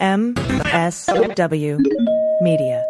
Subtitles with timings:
[0.00, 1.76] MSW
[2.40, 2.89] Media.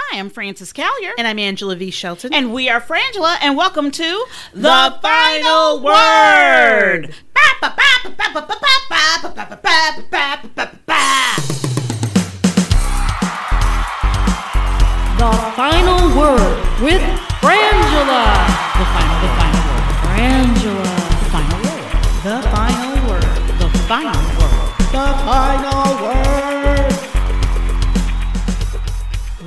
[0.00, 1.10] Hi, I'm Frances Callier.
[1.18, 1.90] And I'm Angela V.
[1.90, 2.32] Shelton.
[2.32, 7.14] And we are Frangela, and welcome to The, Final Word.
[15.18, 15.26] the
[15.56, 17.02] final word with
[17.42, 18.22] Frangela.
[18.78, 19.82] The final, the final word.
[20.06, 20.94] Frangela.
[21.18, 22.06] The final word.
[22.22, 23.26] The final word.
[23.58, 24.78] The final word.
[24.94, 25.97] The final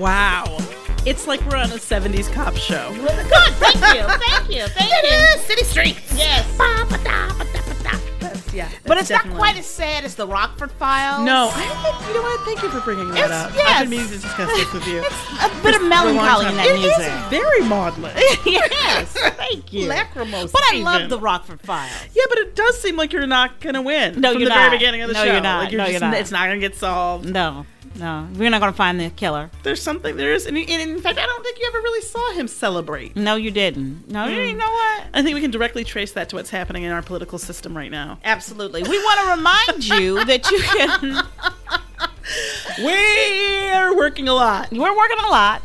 [0.02, 0.58] Wow.
[1.06, 2.92] It's like we're on a 70s cop show.
[2.94, 3.10] Good,
[3.58, 5.40] thank you, thank you, thank you.
[5.44, 6.14] City Streets.
[6.18, 6.46] Yes.
[8.20, 8.70] That's, yeah.
[8.84, 11.24] But that's it's not definitely- quite as sad as the Rockford Files.
[11.26, 12.40] No, I think, you know what?
[12.46, 13.52] Thank you for bringing that It's- up.
[13.56, 13.68] yes.
[13.70, 15.00] I've been meaning to discuss this with you.
[15.00, 17.00] a bit of for a long melancholy in that It music.
[17.00, 18.14] is very maudlin.
[18.46, 19.88] yes, thank you.
[19.88, 20.52] Lachrymose.
[20.52, 21.10] But I love even.
[21.10, 21.92] the Rockford Files.
[22.16, 24.20] Yeah, but it does seem like you're not gonna win.
[24.22, 25.32] No, from you're the very beginning of the No, show.
[25.32, 25.64] you're not.
[25.64, 26.20] Like you're No, just, you're not.
[26.20, 27.26] It's not gonna get solved.
[27.30, 27.66] No,
[27.96, 29.50] no, we're not going to find the killer.
[29.64, 32.32] There's something there is, and, and in fact, I don't think you ever really saw
[32.34, 33.16] him celebrate.
[33.16, 34.08] No, you didn't.
[34.10, 34.50] No, Mm.
[34.50, 35.04] you know what?
[35.14, 37.92] I think we can directly trace that to what's happening in our political system right
[37.92, 38.20] now.
[38.24, 38.84] Absolutely.
[38.84, 41.22] We want to remind you that you can.
[42.84, 44.72] We're working a lot.
[44.72, 45.62] We're working a lot.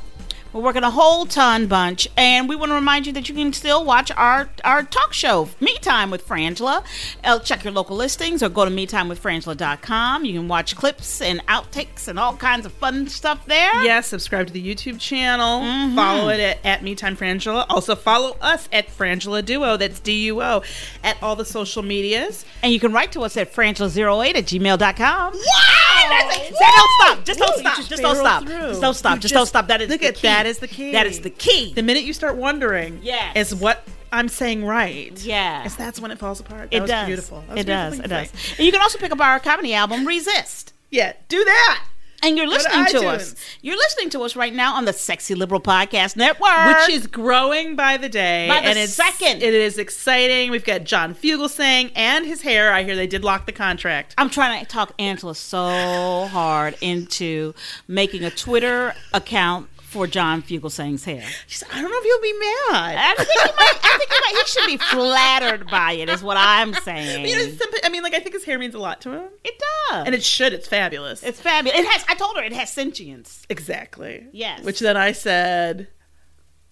[0.56, 3.53] We're working a whole ton bunch, and we want to remind you that you can
[3.53, 6.83] still watch our our talk show, Me Time with Frangela.
[7.22, 10.25] Uh, check your local listings or go to metimewithfrangela.com.
[10.25, 13.83] You can watch clips and outtakes and all kinds of fun stuff there.
[13.84, 15.61] Yes, subscribe to the YouTube channel.
[15.94, 17.67] Follow it at, at MeTime Frangela.
[17.69, 19.77] Also follow us at Frangela Duo.
[19.77, 20.62] That's D-U-O.
[21.05, 22.47] At all the social medias.
[22.62, 25.33] And you can write to us at frangela08 at gmail.com.
[25.34, 26.31] Wow!
[26.31, 27.25] Say don't stop.
[27.25, 27.77] Just don't stop.
[27.77, 28.43] just Just don't stop.
[28.44, 28.53] through.
[28.69, 29.15] Just don't stop.
[29.17, 29.67] Just just- don't stop.
[29.69, 30.23] That is look the at- key.
[30.46, 30.92] That is the key.
[30.92, 31.72] That is the key.
[31.74, 35.12] The minute you start wondering, yeah, is what I'm saying right?
[35.24, 35.64] Yeah.
[35.64, 36.70] Is that's when it falls apart?
[36.70, 37.06] That It was does.
[37.06, 37.44] beautiful.
[37.56, 37.98] It does.
[37.98, 38.32] It does.
[38.56, 40.72] And you can also pick up our comedy album, Resist.
[40.90, 41.84] Yeah, do that.
[42.22, 43.34] And you're listening to, us.
[43.60, 46.66] You're listening to us right now on the Sexy Liberal Podcast Network.
[46.66, 48.48] which is growing by the day.
[48.48, 49.42] By the and it's, second.
[49.42, 50.50] It is exciting.
[50.50, 52.72] We've got John Fugelsang and his hair.
[52.72, 54.14] I hear they did lock the contract.
[54.16, 57.54] I'm trying to talk Angela so hard into
[57.86, 61.24] making a Twitter account for John Fugelsang's hair.
[61.46, 62.96] She's, I don't know if he'll be mad.
[62.98, 66.22] I think, he, might, I think he, might, he should be flattered by it, is
[66.22, 67.26] what I'm saying.
[67.26, 69.12] You know, it's simple- I mean, like I think his hair means a lot to
[69.12, 69.54] him, it
[69.90, 70.06] does.
[70.06, 70.52] and it should.
[70.52, 71.22] It's fabulous.
[71.22, 71.78] it's fabulous.
[71.78, 72.04] It has.
[72.08, 73.44] I told her it has sentience.
[73.48, 74.26] exactly.
[74.32, 74.62] Yes.
[74.64, 75.88] Which then I said,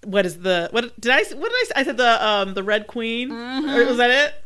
[0.05, 1.73] "What is the what did I what did I say?
[1.77, 3.31] I said the um the Red Queen.
[3.31, 3.69] Mm-hmm.
[3.71, 4.44] Or was that it?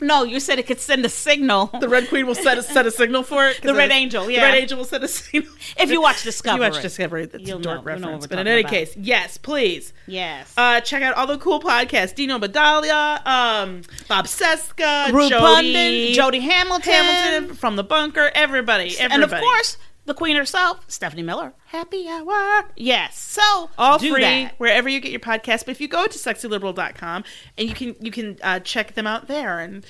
[0.00, 1.66] No, you said it could send a signal.
[1.80, 3.60] The Red Queen will set a, set a signal for it.
[3.62, 4.40] The Red it- Angel, yeah.
[4.40, 4.46] The.
[4.52, 5.52] Red Angel will set a signal.
[5.78, 6.64] If you watch If Discovery.
[6.66, 8.26] you watch Discovery, that's You'll a dork know- reference.
[8.26, 8.70] But in any about.
[8.72, 9.92] case, yes, please.
[10.06, 10.52] yes.
[10.56, 12.14] Uh, check out all the cool podcasts.
[12.14, 16.92] Dean Obeidallah, um, Bob Cesca, Rue Jody, Jody Hamilton.
[16.92, 19.14] Hamilton from the bunker, everybody, everybody.
[19.14, 19.76] And of course,
[20.10, 21.52] the queen herself, Stephanie Miller.
[21.66, 22.64] Happy hour.
[22.74, 23.16] Yes.
[23.16, 24.54] So all free that.
[24.58, 25.64] wherever you get your podcast.
[25.66, 27.22] But if you go to sexyliberal.com
[27.56, 29.86] and you can you can uh, check them out there, and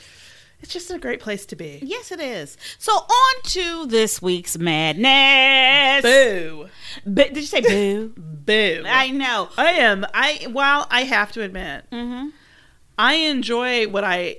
[0.61, 1.79] it's just a great place to be.
[1.83, 2.59] Yes, it is.
[2.79, 6.03] So on to this week's madness.
[6.03, 6.69] Boo.
[7.11, 8.13] Did you say boo?
[8.17, 8.85] boo.
[8.87, 9.49] I know.
[9.57, 10.05] I am.
[10.13, 12.29] I well, I have to admit, Mm-hmm.
[12.99, 14.37] I enjoy what I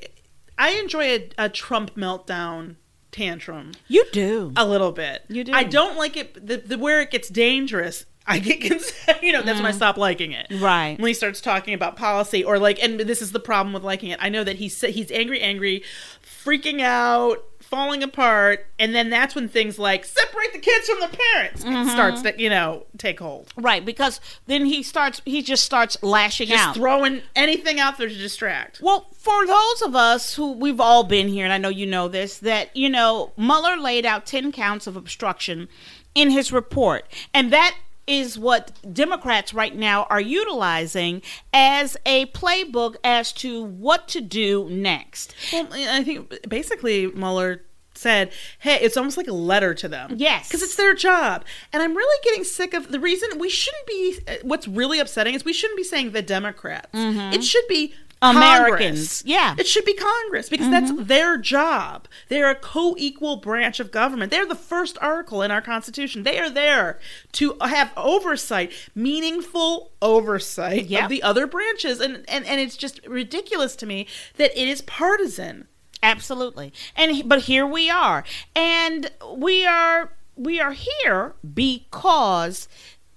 [0.60, 2.76] I enjoy a, a Trump meltdown
[3.12, 4.54] tantrum You do.
[4.56, 5.24] a little bit.
[5.28, 5.54] You do.
[5.54, 6.46] I don't like it.
[6.48, 8.06] The, the where it gets dangerous.
[8.28, 9.20] I get concerned.
[9.24, 10.48] You know, that's when I stop liking it.
[10.50, 10.62] Mm.
[10.62, 11.00] Right.
[11.00, 14.10] when he starts talking about policy or like, and this is the problem with liking
[14.12, 14.20] it.
[14.22, 15.84] I know that he's he's angry, angry,
[16.24, 21.10] freaking out, falling apart, and then that's when things like separate the kids from their
[21.10, 21.90] parents Mm-hmm.
[21.90, 23.52] starts to you know take hold.
[23.58, 25.22] Right, because then he starts.
[25.26, 26.76] He just starts lashing Just out.
[26.76, 28.80] throwing anything out there to distract.
[28.84, 32.08] Well, for those of us who we've all been here, and I know you know
[32.08, 35.68] this, that, you know, Mueller laid out 10 counts of obstruction
[36.14, 37.06] in his report.
[37.34, 37.76] And that
[38.08, 41.22] is what Democrats right now are utilizing
[41.54, 45.34] as a playbook as to what to do next.
[45.54, 47.62] Well, I think basically Mueller
[47.94, 50.48] said, "Hey, it's almost like a letter to them." Yes.
[50.48, 54.18] because it's their job, and I'm really getting sick of the reason we shouldn't be.
[54.28, 56.90] uh, What's really upsetting is we shouldn't be saying the Democrats.
[56.94, 57.94] It should be.
[58.22, 58.80] Americans.
[58.80, 59.24] Congress.
[59.26, 59.56] Yeah.
[59.58, 61.06] It should be Congress because that's mm-hmm.
[61.06, 62.08] their job.
[62.28, 64.32] They're a co equal branch of government.
[64.32, 66.24] They're the first article in our Constitution.
[66.24, 67.00] They are there
[67.34, 71.04] to have oversight, meaningful oversight Yep.
[71.04, 72.00] of the other branches.
[72.00, 74.08] And, and, and it's just ridiculous to me
[74.38, 75.68] that it is partisan.
[76.04, 76.74] Absolutely.
[76.96, 78.24] And but here we are.
[78.56, 82.68] And we are we are here because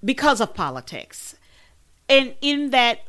[0.04, 1.36] because of politics.
[2.08, 3.00] And in that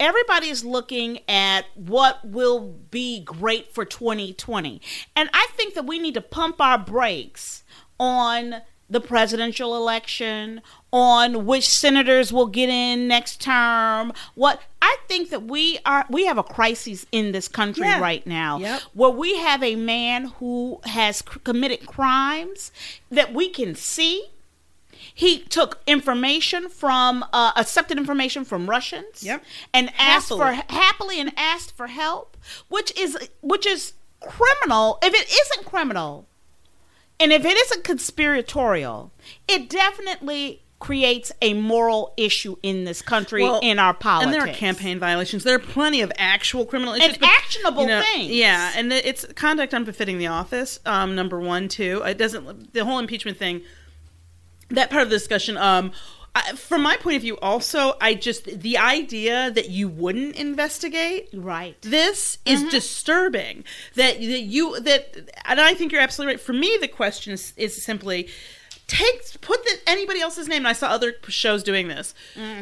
[0.00, 2.60] everybody is looking at what will
[2.90, 4.80] be great for 2020.
[5.14, 7.62] And I think that we need to pump our brakes
[8.00, 10.60] on the presidential election,
[10.92, 14.12] on which senators will get in next term.
[14.34, 18.00] What I think that we are we have a crisis in this country Yeah.
[18.00, 18.80] right now Yep.
[18.94, 22.72] where we have a man who has c- committed crimes
[23.12, 24.24] that we can see
[25.20, 29.44] he took information from uh, accepted information from Russians Yep.
[29.74, 30.56] and asked Happily.
[30.56, 32.38] for happily and asked for help
[32.68, 36.26] which is which is criminal if it isn't criminal
[37.18, 39.12] and if it isn't conspiratorial
[39.46, 44.50] it definitely creates a moral issue in this country Well, in our politics And there
[44.50, 45.44] are campaign violations.
[45.44, 47.16] There are plenty of actual criminal issues.
[47.16, 48.30] And actionable things.
[48.30, 50.80] Yeah, and it's conduct unbefitting the office.
[50.86, 52.00] Um, number one, too.
[52.06, 52.72] It doesn't.
[52.72, 53.60] The whole impeachment thing.
[54.70, 55.56] That part of the discussion.
[55.56, 55.92] Um,
[56.34, 61.28] I, from my point of view, also, I just the idea that you wouldn't investigate.
[61.32, 63.64] right This is disturbing.
[63.96, 66.40] That that you that, and I think you're absolutely right.
[66.40, 68.28] For me, the question is, is simply
[68.86, 70.58] take put the, anybody else's name.
[70.58, 72.14] And I saw other shows doing this.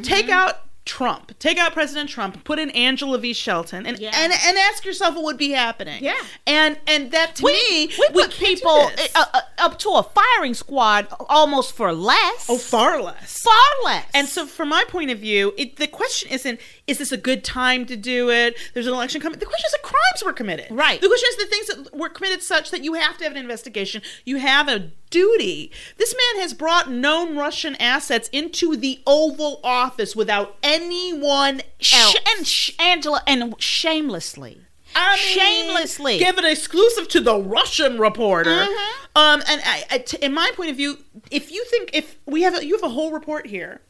[0.02, 1.38] Take out Trump.
[1.38, 2.43] Take out President Trump.
[2.43, 3.32] Put in Angela V.
[3.32, 4.11] Shelton, and Yeah.
[4.14, 6.02] and and ask yourself what would be happening.
[6.02, 6.14] Yeah.
[6.46, 10.55] and and that to we, me, we put people uh, uh, up to a firing
[10.55, 13.40] squad almost for less oh, far less.
[13.43, 13.55] far
[13.85, 16.58] less And so, from my point of view, it, the question isn't
[16.88, 18.56] is this a good time to do it?
[18.75, 19.38] There's an election coming.
[19.38, 20.67] The question is, if crimes were committed.
[20.70, 21.00] Right.
[21.00, 23.38] The question is the things that were committed such that you have to have an
[23.38, 24.02] investigation.
[24.25, 25.70] You have a duty.
[25.99, 32.17] This man has brought known Russian assets into the Oval Office without anyone Sh- else.
[32.37, 34.62] and sh- Angela and shamelessly
[35.00, 38.50] I mean, shamelessly give an exclusive to the Russian reporter.
[38.50, 38.76] Mhm.
[39.17, 40.98] Um, and I, I t- in my point of view,
[41.31, 43.81] if you think if we have a, you have a whole report here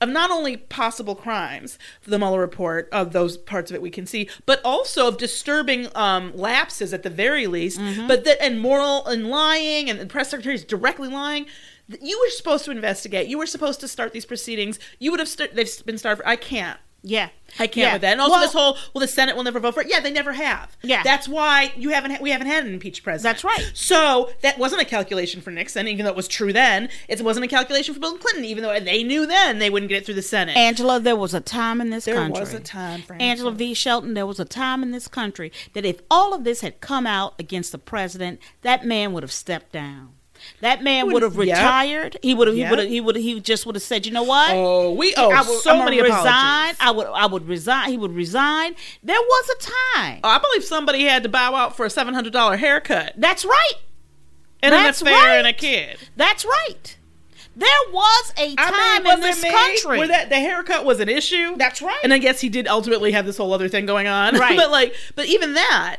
[0.00, 4.06] of not only possible crimes, the Mueller report of those parts of it we can
[4.06, 9.04] see, but also of disturbing um, lapses at the very least, but that and moral
[9.06, 11.46] and lying and the press secretaries directly lying.
[12.00, 13.28] You were supposed to investigate.
[13.28, 14.78] You were supposed to start these proceedings.
[14.98, 15.28] You would have.
[15.28, 16.20] St- they've been starved.
[16.26, 16.78] I can't.
[17.08, 17.28] Yeah
[17.60, 17.92] I can't Yeah.
[17.94, 18.12] with that.
[18.12, 19.86] And also Well, this whole well, the Senate will never vote for it.
[19.88, 20.76] Yeah, they never have.
[20.82, 21.02] Yeah.
[21.04, 23.22] that's why you haven't ha- we haven't had an impeached president.
[23.34, 23.70] That's right.
[23.72, 26.88] So that wasn't a calculation for Nixon, even though it was true then.
[27.08, 29.98] It wasn't a calculation for Bill Clinton, even though they knew then they wouldn't get
[30.02, 30.56] it through the Senate.
[30.56, 32.40] Angela, there was a time in this There country.
[32.40, 33.24] was a time, Francis.
[33.24, 33.72] Angela V.
[33.72, 37.06] Shelton, there was a time in this country that if all of this had come
[37.06, 40.10] out against the president, that man would have stepped down.
[40.60, 41.56] That man would have Yep.
[41.56, 42.16] retired.
[42.22, 42.56] He would have.
[42.56, 42.88] He would have.
[42.88, 43.16] He would.
[43.16, 44.50] He just would have said, "You know what?
[44.52, 46.18] oh, we owe I would, so I'm many resign.
[46.26, 46.76] apologies.
[46.80, 47.06] I would.
[47.08, 47.90] I would resign.
[47.90, 48.74] He would resign.
[49.02, 50.20] There was a time.
[50.24, 53.44] Oh, I believe somebody had to bow out for a seven hundred dollar haircut That's
[53.44, 53.72] right.
[54.62, 55.36] and That's an affair right.
[55.38, 55.98] and a kid.
[56.16, 56.96] That's right.
[57.58, 59.98] There was a time I mean, in this country.
[59.98, 61.56] where that the haircut was an issue.
[61.56, 61.98] That's right.
[62.04, 64.34] And I guess he did ultimately have this whole other thing going on.
[64.36, 64.56] Right.
[64.58, 65.96] but like, but even that,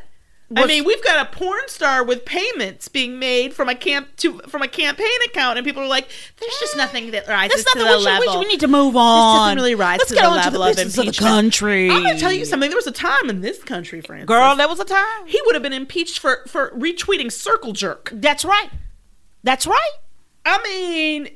[0.56, 4.39] I mean, we've got a porn star with payments being made from a camp to
[4.48, 6.08] from a campaign account, and people are like,
[6.39, 8.46] "There's just eh, nothing that rises That's to the we should, we, level." should- we
[8.46, 9.39] need to move This on.
[9.48, 11.08] doesn't really rise Let's to get the on to level the of business of the
[11.10, 11.30] impeachment.
[11.34, 11.89] country.
[11.92, 12.70] I'm going to tell you something.
[12.70, 14.27] There was a time in this country, Francis.
[14.27, 15.25] Girl, there was a time.
[15.27, 18.10] he would have been impeached for for retweeting circle jerk.
[18.13, 18.70] That's right.
[19.44, 19.92] That's right.
[20.46, 21.27] I mean,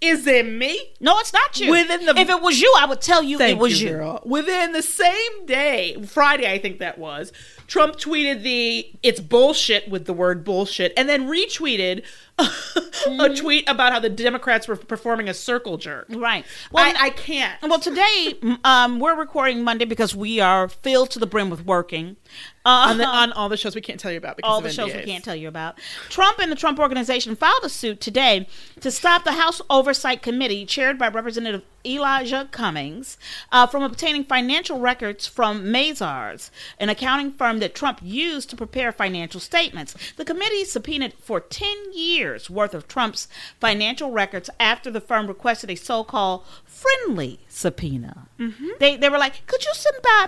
[0.00, 0.92] is it me?
[1.00, 1.70] No, it's not you.
[1.70, 4.18] Within the- if it was you, I would tell you Thank it was you, you.
[4.24, 7.32] Within the same day, Friday, I think that was,
[7.66, 12.04] Trump tweeted the "it's bullshit" with the word bullshit, and then retweeted
[12.38, 13.20] Mm-hmm.
[13.20, 16.06] a tweet about how the Democrats were performing a circle jerk.
[16.10, 16.44] Right.
[16.70, 17.60] Well, I, I can't.
[17.62, 22.16] Well, today um, we're recording Monday because we are filled to the brim with working.
[22.64, 24.72] Uh, on, the, on all the shows we can't tell you about because all the
[24.72, 25.78] shows we can't tell you about.
[26.08, 28.48] Trump and the Trump Organization filed a suit today
[28.80, 33.18] to stop the House Oversight Committee, chaired by Representative Elijah Cummings,
[33.52, 36.50] uh, from obtaining financial records from Mazars,
[36.80, 39.94] an accounting firm that Trump used to prepare financial statements.
[40.16, 43.28] The committee subpoenaed for 10 years worth of Trump's
[43.60, 48.28] financial records after the firm requested a so called friendly subpoena.
[48.38, 48.68] Mm-hmm.
[48.78, 50.26] They, they were like, could you send by,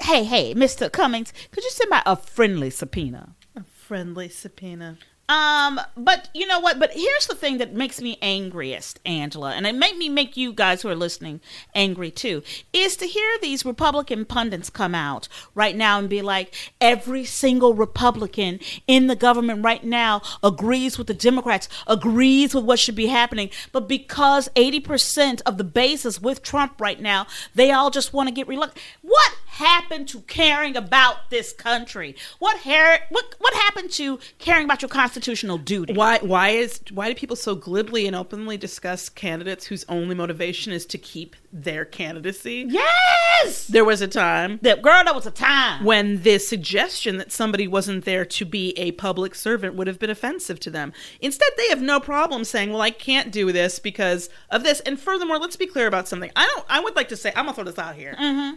[0.00, 0.90] hey, hey, Mr.
[0.90, 3.34] Cummings, could you send by a friendly subpoena?
[3.54, 4.98] A friendly subpoena.
[5.28, 6.78] Um, but you know what?
[6.78, 10.52] But here's the thing that makes me angriest, Angela, and it made me make you
[10.52, 11.40] guys who are listening
[11.74, 12.42] angry too,
[12.72, 17.74] is to hear these Republican pundits come out right now and be like, every single
[17.74, 23.08] Republican in the government right now agrees with the Democrats, agrees with what should be
[23.08, 28.12] happening, but because 80% of the base is with Trump right now, they all just
[28.12, 28.80] want to get reluctant.
[29.02, 32.16] What happened to caring about this country?
[32.38, 33.00] What hair?
[33.10, 35.92] What what happened to caring about your constitutional duty?
[35.94, 36.18] Why?
[36.20, 36.80] Why is?
[36.92, 41.36] Why do people so glibly and openly discuss candidates whose only motivation is to keep
[41.52, 42.66] their candidacy?
[42.68, 45.02] Yes, There was a time that girl.
[45.04, 45.84] There was a time.
[45.84, 50.10] when the suggestion that somebody wasn't there to be a public servant would have been
[50.10, 50.92] offensive to them.
[51.20, 54.98] Instead, they have no problem saying, "Well, I can't do this because of this." And
[55.00, 56.30] furthermore, let's be clear about something.
[56.36, 56.66] I don't.
[56.68, 58.14] I would like to say, I'm gonna throw this out here.
[58.20, 58.56] Mm-hmm.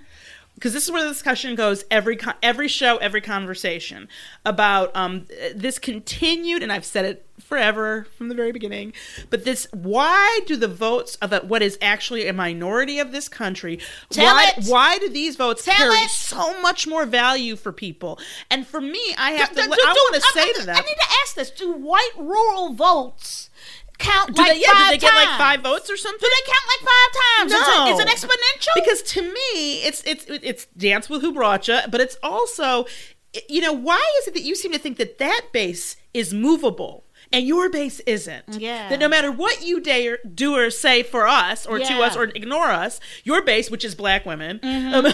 [0.59, 4.09] Because this is where the discussion goes every con- every show, every conversation
[4.45, 5.25] about um,
[5.55, 8.91] this continued, and I've said it forever from the very beginning.
[9.29, 13.29] But this, why do the votes of the, what is actually a minority of this
[13.29, 13.79] country?
[14.09, 14.65] Tell why, it.
[14.67, 16.09] why do these votes Tell carry it.
[16.09, 18.19] so much more value for people?
[18.51, 19.55] And for me, I have to.
[19.55, 20.75] Do- I want to say I- to them.
[20.75, 23.49] I need to ask this: Do white rural votes
[23.99, 26.19] count do like they, yeah, five do they get like five votes or something?
[26.19, 27.51] Do they count like five times?
[27.51, 28.75] No, Is it, is an exponential?
[28.75, 32.85] Because to me, it's it's it's dance with who brought you, but it's also,
[33.47, 37.03] you know, why is it that you seem to think that that base is movable?
[37.31, 38.57] And your base isn't.
[38.59, 38.89] Yeah.
[38.89, 42.23] That no matter what you dare do or say for us or to us or
[42.23, 45.05] ignore us, your base, which is black women, um,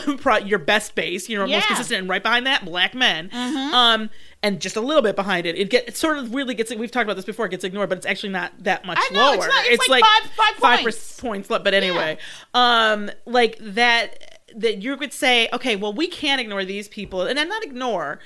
[0.45, 1.51] your best base, you know, most Mm-hmm.
[1.51, 1.59] Yeah.
[1.59, 1.67] Mm-hmm.
[1.67, 3.29] consistent, and right behind that, black men.
[3.33, 4.09] Um,
[4.41, 6.73] and just a little bit behind it, it get it sort of really gets.
[6.73, 7.47] We've talked about this before.
[7.47, 9.35] It gets ignored, but it's actually not that much I know, lower.
[9.37, 11.19] it's not- it's like five- five five points.
[11.19, 11.63] points left.
[11.63, 12.17] But anyway,
[12.53, 17.37] um, like that that you could say, okay, well, we can't ignore these people, and
[17.39, 18.19] I'm not ignore.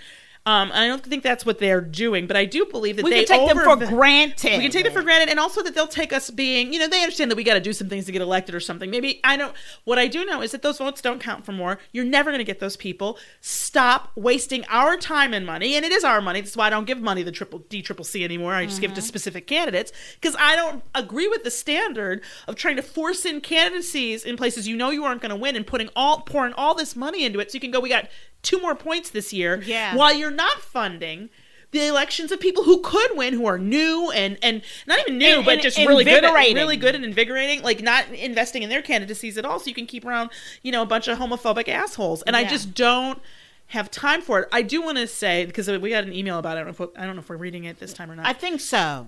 [0.50, 3.24] Um, I don't think that's what they're doing, but I do believe that we they
[3.24, 4.58] can take them for granted.
[4.58, 6.88] we can take them for granted, and also that they'll take us being, you know,
[6.88, 8.90] they understand that we got to do some things to get elected or something.
[8.90, 9.54] Maybe I don't.
[9.84, 11.78] What I do know is that those votes don't count for more.
[11.92, 13.20] You're never going to get those people.
[13.42, 16.42] Stop wasting our time and money, and it is our money.
[16.42, 18.56] That's why I don't give money to triple D triple C anymore.
[18.56, 22.56] I just give it to specific candidates because I don't agree with the standard of
[22.56, 25.68] trying to force in candidacies in places you know you aren't going to win and
[25.68, 27.80] putting all pouring all this money into it so you can go.
[27.80, 28.10] We got
[28.44, 29.62] two more points this year.
[29.66, 29.96] Yeah.
[29.96, 31.30] While you're not funding
[31.72, 35.38] the elections of people who could win, who are new and and not even new,
[35.38, 37.62] And- but just really good, at, really good and invigorating.
[37.62, 40.32] Like not investing in their candidacies at all, so you can keep around,
[40.64, 42.22] you know, a bunch of homophobic assholes.
[42.24, 43.22] And I just don't
[43.68, 44.50] have time for it.
[44.52, 46.62] I do want to say because we got an email about it.
[46.62, 48.26] I don't know if, I don't know if we're reading it this time or not.
[48.26, 49.06] I think so.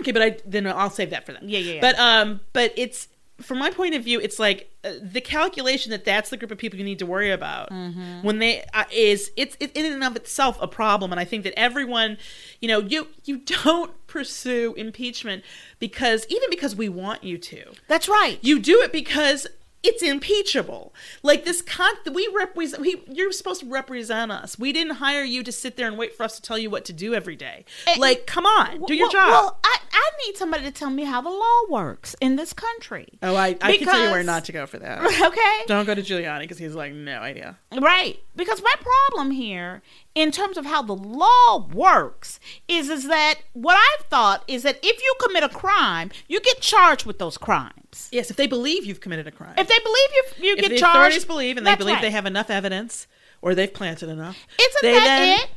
[0.00, 1.48] Okay, but I then I'll save that for them.
[1.48, 1.80] Yeah, yeah, yeah.
[1.80, 3.08] But um, but it's
[3.42, 6.58] from my point of view, it's like uh, the calculation that that's the group of
[6.58, 8.22] people you need to worry about Mm-hmm.
[8.22, 11.44] when they uh, is it's it, in and of itself a problem, and I think
[11.44, 12.18] that everyone,
[12.60, 15.44] you know, you you don't pursue impeachment
[15.78, 18.38] because even because we want you to, That's right.
[18.42, 19.46] you do it because
[19.82, 20.94] it's impeachable.
[21.22, 24.58] Like this con we represent we you're supposed to represent us.
[24.58, 26.84] We didn't hire you to sit there and wait for us to tell you what
[26.86, 27.64] to do every day.
[27.86, 29.30] Eh, like come on, do your well, job.
[29.30, 33.08] Well, I, I need somebody to tell me how the law works in this country.
[33.22, 35.00] Oh, I, I can tell you where not to go for that.
[35.22, 35.62] Okay.
[35.66, 37.58] Don't go to Giuliani because he's like, no idea.
[37.78, 38.18] Right.
[38.34, 39.82] Because my problem here,
[40.14, 44.78] in terms of how the law works, is is that what I've thought is that
[44.82, 48.08] if you commit a crime, you get charged with those crimes.
[48.10, 49.54] Yes, if they believe you've committed a crime.
[49.58, 50.08] If they believe
[50.40, 50.96] you, you If get the charged.
[50.96, 52.02] authorities believe and they believe right.
[52.02, 53.06] they have enough evidence
[53.42, 55.50] or they've planted enough, Isn't they that then- it?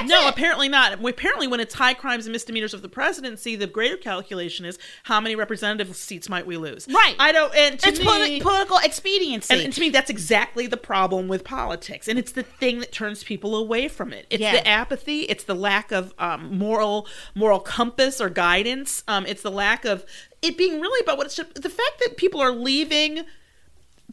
[0.00, 0.30] That's no, it.
[0.30, 1.04] apparently not.
[1.04, 5.20] Apparently, when it's high crimes and misdemeanors of the presidency, the greater calculation is how
[5.20, 6.86] many representative seats might we lose.
[6.88, 7.14] Right.
[7.18, 7.54] I don't.
[7.54, 9.54] And to It's me, politi- political expediency.
[9.54, 12.92] and, and to me, that's exactly the problem with politics, and it's the thing that
[12.92, 14.26] turns people away from it.
[14.30, 14.52] It's Yeah.
[14.52, 15.22] the apathy.
[15.22, 19.02] It's the lack of um, moral moral compass or guidance.
[19.08, 20.04] Um, it's the lack of
[20.42, 21.54] it being really about what it should.
[21.54, 23.24] The fact that people are leaving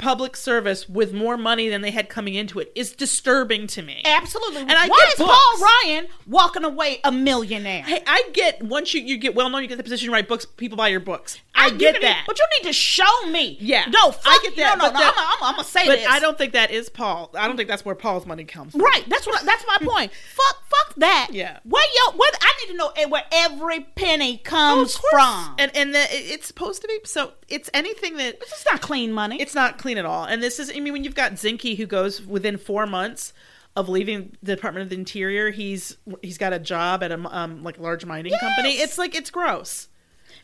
[0.01, 4.01] public service with more money than they had coming into it is disturbing to me.
[4.03, 4.61] Absolutely.
[4.61, 5.31] And I Why get is books.
[5.31, 7.83] Paul Ryan walking away a millionaire?
[7.83, 10.27] Hey, I get once you, you get well known, you get the position, you write
[10.27, 11.39] books, people buy your books.
[11.53, 12.23] I, you get need- that.
[12.25, 13.57] but you need to show me.
[13.61, 13.85] Yeah.
[13.89, 14.99] No, fuck, I get that, No, no, no.
[14.99, 16.07] that- I'm, I'm, I'm gonna say but this.
[16.09, 17.29] I don't think that is Paul.
[17.37, 18.81] I don't think that's where Paul's money comes from.
[18.81, 19.03] Right.
[19.07, 19.45] That's what.
[19.45, 20.11] That's my point.
[20.13, 20.57] fuck.
[20.71, 21.27] Fuck that.
[21.31, 21.59] Yeah.
[21.65, 22.17] Where yo?
[22.17, 25.11] Where I need to know eh, where every penny comes course.
[25.11, 25.55] from.
[25.59, 27.33] And and the, it's supposed to be so.
[27.49, 29.41] It's anything that it's not clean money.
[29.41, 30.25] it's not clean at all.
[30.25, 30.71] And this is.
[30.73, 33.33] I mean, when you've got Zinke who goes within four months
[33.75, 37.63] of leaving the Department of the Interior, he's he's got a job at a um
[37.63, 38.73] like large mining company.
[38.73, 39.87] It's like it's gross.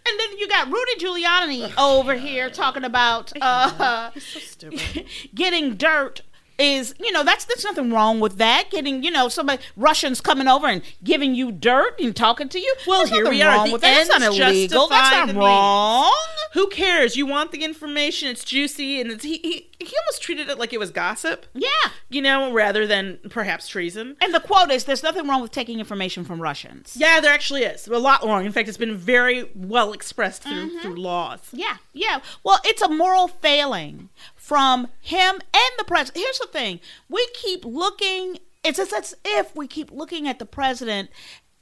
[0.10, 5.06] And then you got Rudy Giuliani over here talking about uh, stupid.
[5.36, 6.22] getting dirt
[6.60, 10.48] is you know that's there's nothing wrong with that getting you know somebody Russians coming
[10.48, 13.56] over and giving you dirt and talking to you Well, There's here we are.
[13.58, 14.08] wrong The with that.
[14.08, 15.38] That's not illegal that's not means.
[15.38, 16.14] wrong
[16.54, 17.16] Who cares?
[17.16, 18.30] You want the information.
[18.30, 21.46] It's juicy, and it's, he, he he almost treated it like it was gossip.
[21.54, 21.70] yeah
[22.10, 24.16] You know, rather than perhaps treason.
[24.22, 27.64] and the quote is there's nothing wrong with taking information from Russians Yeah, there actually
[27.64, 28.46] is a lot wrong.
[28.46, 30.80] In fact, it's been very well expressed through mm-hmm.
[30.80, 31.40] through laws.
[31.52, 32.20] Yeah, yeah.
[32.44, 36.24] Well, it's a moral failing from him and the president.
[36.24, 36.80] Here's the thing:
[37.10, 38.40] we keep looking.
[38.64, 41.10] It's as as if we keep looking at the president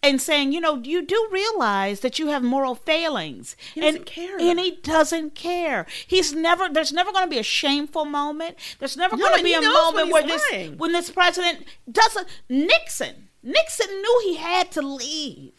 [0.05, 3.55] and saying, you know, you do realize that you have moral failings.
[3.73, 4.37] He doesn't and, care.
[4.39, 5.85] and he doesn't care.
[6.07, 6.69] He's never.
[6.69, 8.57] There's never going to be a shameful moment.
[8.79, 11.65] There's never No, going to be a moment when where he's this when this president
[11.91, 12.27] doesn't.
[12.49, 13.29] Nixon.
[13.43, 15.51] Nixon knew he had to leave.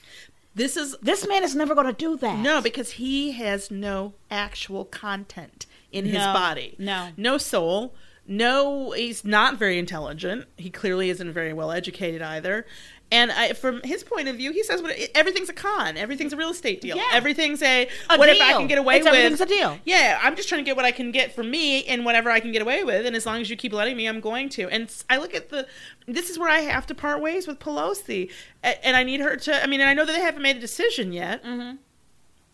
[0.55, 2.38] This is This man is never going to do that.
[2.38, 6.75] no because he has no actual content in his body.
[6.79, 7.11] no.
[7.17, 7.95] no soul.
[8.29, 10.47] No, he's not very intelligent.
[10.57, 12.67] He clearly isn't very well educated either.
[13.12, 15.97] And I, from his point of view, he says what everything's a con.
[15.97, 16.97] Everything's a real estate deal.
[16.97, 17.04] Yeah.
[17.12, 18.58] Everything's a, A whatever I deal.
[18.58, 19.14] can get away It's with.
[19.14, 19.78] everything's a deal.
[19.84, 22.40] Yeah, I'm just trying to get what I can get for me and whatever I
[22.40, 23.06] can get away with.
[23.06, 24.69] And as long as you keep letting me, I'm going to.
[24.71, 25.69] And I look at the.
[26.08, 28.28] This is where I have to part ways with Pelosi,
[28.64, 29.62] A- and I need her to.
[29.62, 31.45] I mean, and I know that they haven't made a decision yet.
[31.45, 31.76] Mm-hmm.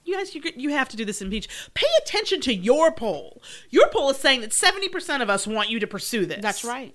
[0.05, 1.49] You guys, you, you have to do this impeach.
[1.73, 3.41] Pay attention to your poll.
[3.71, 6.41] Your poll is saying that 70% of us want you to pursue this.
[6.43, 6.95] That's right.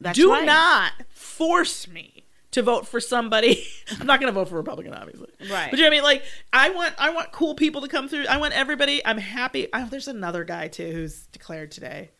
[0.00, 0.44] That's do right.
[0.46, 2.21] not force me
[2.52, 3.64] to vote for somebody.
[4.00, 5.28] I'm not going to vote for Republican, obviously.
[5.50, 5.70] Right.
[5.70, 6.02] But you know what I mean?
[6.04, 8.26] Like, I want, I want cool people to come through.
[8.28, 9.04] I want everybody.
[9.04, 9.68] I'm happy.
[9.72, 12.10] Oh, there's another guy too who's declared today.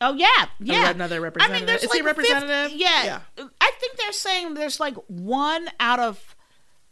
[0.00, 0.26] Oh yeah,
[0.58, 0.90] yeah.
[0.90, 1.66] another I mean, representative.
[1.68, 2.70] there's Is like he representative?
[2.72, 3.04] 50 yeah.
[3.04, 3.44] Yeah.
[3.60, 6.34] I think they're saying there's like one out of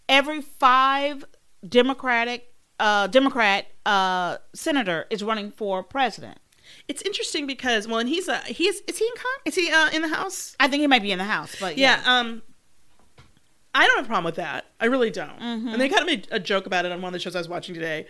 [0.09, 1.25] every five
[1.69, 6.39] Democratic uh, Democrat uh, senator is running for president.
[6.89, 9.33] It's interesting because well, and he's uh, he is is he in con?
[9.47, 10.57] Is he uh, in the House?
[10.61, 12.01] I think he might be in the House, but Yeah.
[12.05, 12.43] yeah, Um,
[13.75, 14.67] I don't have a problem with that.
[14.81, 15.39] I really don't.
[15.39, 15.69] Mm-hmm.
[15.69, 17.39] And they kind of made a joke about it on one of the shows I
[17.39, 18.07] was watching today.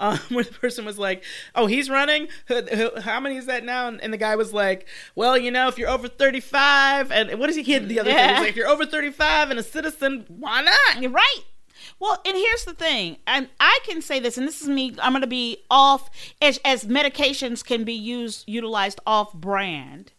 [0.00, 1.22] Um, where the person was like,
[1.54, 2.28] "Oh, he's running.
[3.02, 5.78] How many is that now?" And, and the guy was like, "Well, you know, if
[5.78, 7.62] you're over 35, and what is he?
[7.62, 8.18] He the other thing.
[8.18, 11.42] He was like, if you're over 35 and a citizen, why not?" You're right.
[12.00, 14.96] Well, and here's the thing, and I can say this, and this is me.
[15.00, 20.11] I'm going to be off as as medications can be used utilized off brand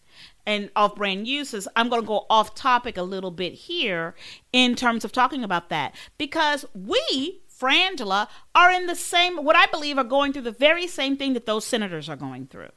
[0.45, 1.67] and off brand uses.
[1.75, 4.15] I'm going to go off topic a little bit here
[4.51, 7.39] in terms of talking about that because we.
[7.53, 11.33] Frangela are in the same, what I believe are going through the very same thing
[11.33, 12.71] that those senators are going through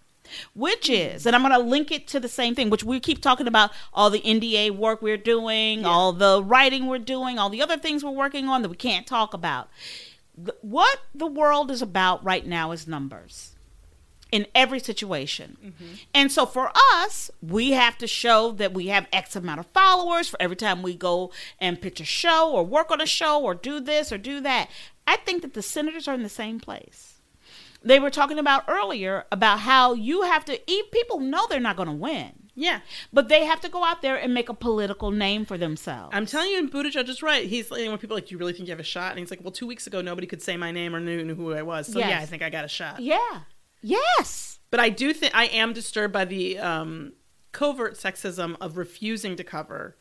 [0.54, 1.14] which mm.
[1.14, 3.46] is, and I'm going to link it to the same thing, which we keep talking
[3.46, 7.76] about all the NDA work we're doing, all the writing we're doing, all the other
[7.76, 9.68] things we're working on that we can't talk about.
[10.60, 13.55] What the world is about right now is numbers
[14.36, 15.56] in every situation.
[15.64, 15.94] Mm-hmm.
[16.14, 20.28] And so for us, we have to show that we have X amount of followers
[20.28, 23.54] for every time we go and pitch a show or work on a show or
[23.54, 24.68] do this or do that.
[25.06, 27.12] I think that the senators are in the same place
[27.82, 31.76] they were talking about earlier about how you have to eat people know they're not
[31.76, 32.80] going to win Yeah.
[33.12, 36.26] but they have to go out there and make a political name for themselves I'm
[36.26, 37.46] telling you, and Buttigieg is right.
[37.46, 39.20] He's like, when people are like, "Do you really think you have a shot?" And
[39.20, 41.52] he's like, "Well, two weeks ago, nobody could say my name or knew, knew who
[41.54, 41.86] I was.
[41.92, 42.08] So Yes.
[42.10, 43.40] yeah, I think I got a shot." yeah
[43.86, 47.12] yes But I do think I am disturbed by the um,
[47.52, 49.96] covert sexism of refusing to cover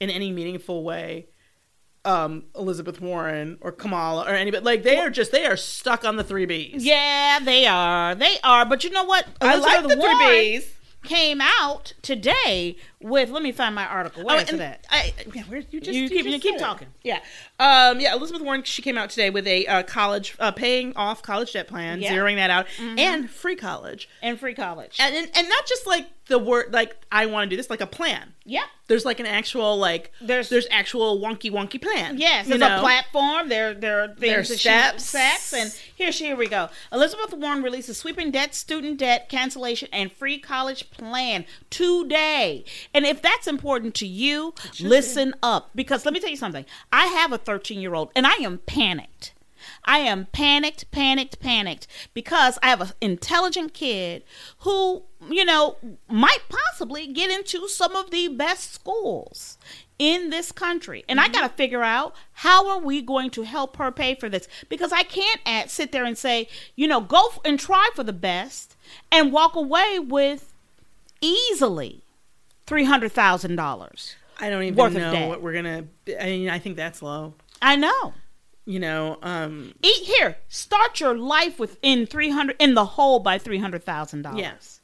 [0.00, 1.28] in any meaningful way
[2.04, 4.62] um, Elizabeth Warren or Kamala or anybody.
[4.62, 6.74] Like they are just they are stuck on the three Bs.
[6.80, 10.28] yeah they are they are but you know what I like Elizabeth the three Warren-
[10.60, 10.66] Bs.
[11.04, 13.30] came out today with.
[13.30, 14.24] Let me find my article.
[14.24, 14.86] Where Oh, is it?
[14.90, 16.58] I, yeah, where you just You keep- just you keep it.
[16.60, 16.88] talking.
[17.02, 17.20] Yeah,
[17.60, 18.14] um, yeah.
[18.14, 21.68] Elizabeth Warren, she came out today with a uh, college uh, paying off college debt
[21.68, 22.10] plan, Yeah.
[22.12, 22.18] Mm-hmm.
[22.18, 24.96] zeroing that out, and free college, And free college.
[24.98, 27.82] and, and and not just like the word like I want to do this, like
[27.82, 28.32] a plan.
[28.46, 32.18] Yeah, There's like an actual like There's- there's actual wonky wonky plan.
[32.18, 32.76] Yes, there's know?
[32.76, 33.48] a platform.
[33.48, 35.04] There, there are things There are that steps.
[35.04, 36.68] Sets, and here, she, here we go.
[36.92, 42.64] Elizabeth Warren releases sweeping debt, student debt cancellation, and free college plan today.
[42.94, 46.64] And if that's important to you, listen up because let me tell you something.
[46.92, 49.34] I have a 13 year old, and I am panicked.
[49.84, 54.22] I am panicked, panicked, panicked because I have an intelligent kid
[54.58, 55.76] who, you know,
[56.08, 59.58] might possibly get into some of the best schools
[59.98, 61.04] in this country.
[61.08, 61.32] And I mm-hmm.
[61.32, 64.92] got to figure out how are we going to help her pay for this because
[64.92, 68.76] I can't at, sit there and say, you know, go and try for the best
[69.10, 70.52] and walk away with
[71.20, 72.03] easily
[72.66, 74.14] $300,000.
[74.40, 75.84] I don't even worth know what we're gonna.
[76.20, 77.34] I mean, I think that's low.
[77.62, 78.14] I know.
[78.66, 80.38] You know, um, Eat here.
[80.48, 84.40] Start your life within three hundred in the hole by three hundred thousand dollars.
[84.40, 84.80] yes.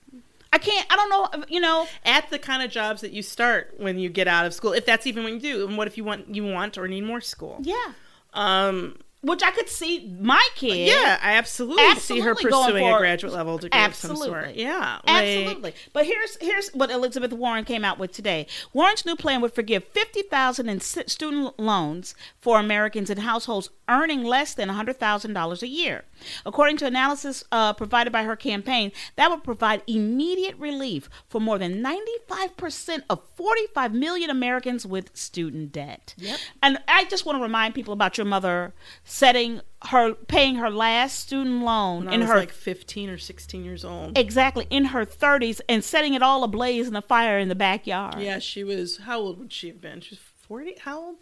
[0.53, 0.87] I can't.
[0.91, 1.45] I don't know.
[1.49, 1.87] You know.
[2.05, 4.85] At the kind of jobs that you start when you get out of school, if
[4.85, 7.21] that's even what you do, and what if you want you want or need more
[7.21, 7.59] school?
[7.63, 7.93] Yeah.
[8.35, 10.89] Um, Which I could see my kid.
[10.89, 14.35] yeah, I absolutely, see her Absolutely pursuing a graduate level degree of some sort.
[14.45, 14.63] Absolutely.
[14.63, 15.75] Yeah, like- Absolutely.
[15.93, 18.47] But here's here's what Elizabeth Warren came out with today.
[18.73, 24.55] Warren's new plan would forgive 50,000 in student loans for Americans and households earning less
[24.55, 26.05] than $100,000 a year.
[26.47, 31.59] According to analysis uh, provided by her campaign, that would provide immediate relief for more
[31.59, 36.15] than 95% of 45 million Americans with student debt.
[36.19, 36.39] Yep.
[36.63, 38.73] And I just want to remind people about your mother
[39.05, 43.83] setting her paying her last student loan in was her like 15 or 16 years
[43.83, 44.17] old.
[44.19, 48.21] exactly in her 30s and setting it all ablaze in the fire in the backyard.
[48.21, 48.99] Yeah, she was.
[48.99, 50.03] How old would she have been?
[50.03, 50.77] She was 40.
[50.81, 51.17] How old?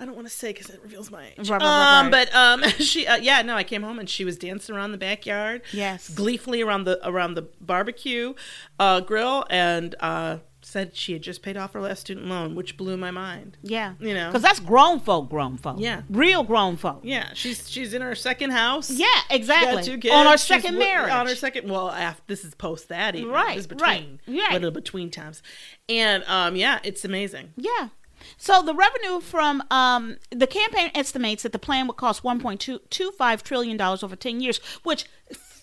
[0.00, 1.48] I don't want to say because it reveals my age.
[1.50, 4.24] Right, right, right, um, but um, she, uh, yeah, no, I came home and she
[4.24, 5.62] was dancing around the backyard.
[5.72, 6.08] Yes.
[6.08, 8.34] gleefully around the around the barbecue
[8.78, 12.76] uh, grill, and uh, said she had just paid off her last student loan, which
[12.76, 13.56] blew my mind.
[13.62, 13.94] Yeah.
[13.98, 14.28] You know.
[14.28, 15.76] Because that's grown folk, grown folk.
[15.80, 16.02] Yeah.
[16.10, 17.00] Real grown folk.
[17.02, 18.90] Yeah, she's she's in her second house.
[18.90, 19.74] Yeah, She exactly.
[19.76, 20.14] got two kids.
[20.14, 21.12] On her second wi- marriage.
[21.12, 21.68] On her second.
[21.68, 23.16] Well, after, this is post that.
[23.16, 23.30] Even.
[23.32, 24.38] Right, This right, between.
[24.42, 24.52] right.
[24.52, 25.42] Little between times,
[25.88, 27.52] and um, yeah, it's amazing.
[27.56, 27.88] Yeah.
[28.36, 33.76] So the revenue from um, the campaign estimates that the plan would cost 1.25 trillion
[33.76, 35.06] dollars over 10 years, which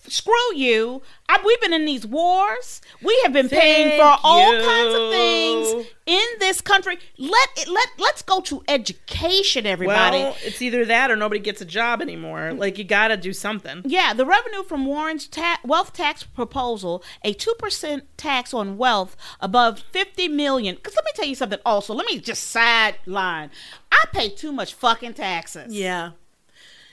[0.08, 1.02] screw you.
[1.28, 2.80] I, we've been in these wars.
[3.02, 4.62] We have been paying for Thank all you.
[4.62, 6.98] kinds of things in this country.
[7.18, 10.18] Let it, let let's go to education, everybody.
[10.18, 12.52] Well, it's either that or nobody gets a job anymore.
[12.52, 13.82] Like you got to do something.
[13.84, 19.80] Yeah, the revenue from Warren's ta- wealth tax proposal, a 2% tax on wealth above
[19.80, 20.76] 50 million.
[20.76, 21.94] Cuz let me tell you something also.
[21.94, 23.50] Let me just sideline.
[23.90, 25.74] I pay too much fucking taxes.
[25.74, 26.12] Yeah.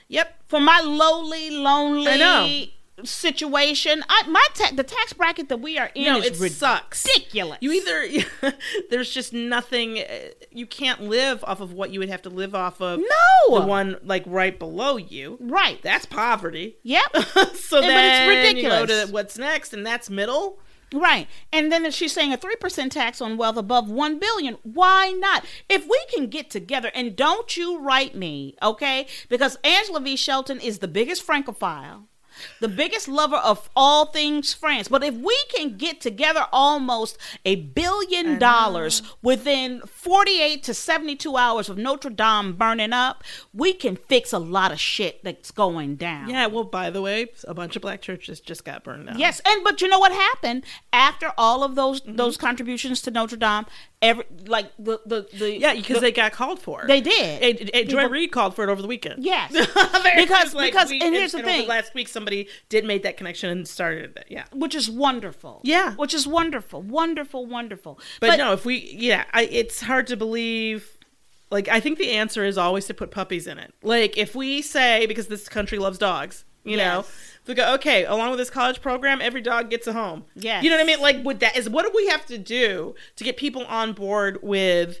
[0.08, 0.40] Yep.
[0.46, 2.73] For my lowly, lonely.
[3.02, 7.04] Situation, I my ta- the tax bracket that we are in No, is it sucks.
[7.06, 7.58] ridiculous.
[7.60, 8.54] You either
[8.90, 9.98] there's just nothing.
[9.98, 10.04] uh,
[10.50, 13.00] You can't live off of what you would have to live off of.
[13.00, 13.60] No.
[13.60, 15.38] the one like right below you.
[15.40, 15.80] right.
[15.82, 16.76] That's poverty.
[16.82, 17.02] Yep.
[17.16, 18.62] so but it's then ridiculous.
[18.62, 20.58] you go to what's next, and that's middle.
[20.92, 21.26] Right.
[21.52, 24.58] And then she's saying a 3% tax on wealth above 1 billion.
[24.62, 25.44] Why not?
[25.68, 29.08] If we can get together and don't you write me, okay?
[29.28, 30.14] Because Angela V.
[30.14, 32.06] Shelton is the biggest francophile.
[32.60, 34.88] The biggest lover of all things France.
[34.88, 41.68] But if we can get together almost a billion dollars within 48 to 72 hours
[41.68, 46.28] of Notre Dame burning up, we can fix a lot of shit that's going down.
[46.28, 46.46] Yeah.
[46.46, 49.18] Well, by the way, a bunch of black churches just got burned down.
[49.18, 52.16] Yes, and but you know what happened after all of those Mm-hmm.
[52.16, 53.66] those contributions to Notre Dame?
[54.04, 56.82] Every like the the, the Yeah, because the- they got called for.
[56.82, 56.88] it.
[56.88, 57.70] they did.
[57.74, 59.24] Hey, Joy Reid called for it over the weekend.
[59.24, 59.50] Yes,
[60.16, 63.16] because like, because we- and here's the over thing, last week somebody did make that
[63.16, 64.26] connection and started it.
[64.28, 64.44] Yeah.
[64.52, 65.60] which is wonderful.
[65.64, 65.94] Yeah.
[65.94, 67.98] which is wonderful, wonderful, wonderful.
[68.20, 70.90] But, no, if we, yeah, I, it's hard to believe.
[71.50, 73.72] Like, I think the answer is always to put puppies in it.
[73.82, 77.08] Like, if we say, because this country loves dogs, you know, Yes.
[77.08, 80.24] if we go, okay, along with this college program, every dog gets a home.
[80.34, 80.60] Yeah.
[80.62, 81.00] You know what I mean?
[81.00, 84.38] Like, with that, is what do we have to do to get people on board
[84.42, 85.00] with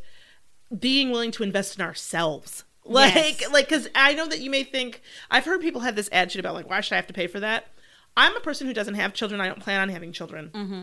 [0.78, 2.64] being willing to invest in ourselves?
[2.84, 3.50] Like, Yes.
[3.50, 6.54] like, because I know that you may think, I've heard people have this attitude about,
[6.54, 7.68] like, why should I have to pay for that?
[8.16, 9.40] I'm a person who doesn't have children.
[9.40, 10.50] I don't plan on having children.
[10.54, 10.82] Mm-hmm.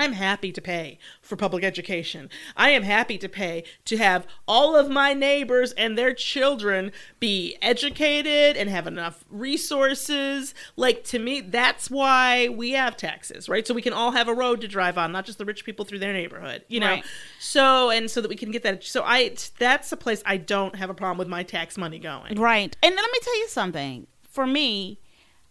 [0.00, 2.30] I'm happy to pay for public education.
[2.56, 7.58] I am happy to pay to have all of my neighbors and their children be
[7.60, 10.54] educated and have enough resources.
[10.74, 13.66] Like, to me, that's why we have taxes, right?
[13.66, 15.84] So we can all have a road to drive on, not just the rich people
[15.84, 16.86] through their neighborhood, you know?
[16.86, 17.04] Right.
[17.38, 18.82] So, and so that we can get that.
[18.82, 22.36] So, I, that's a place I don't have a problem with my tax money going.
[22.36, 22.74] Right.
[22.82, 24.06] And let me tell you something.
[24.22, 24.98] For me,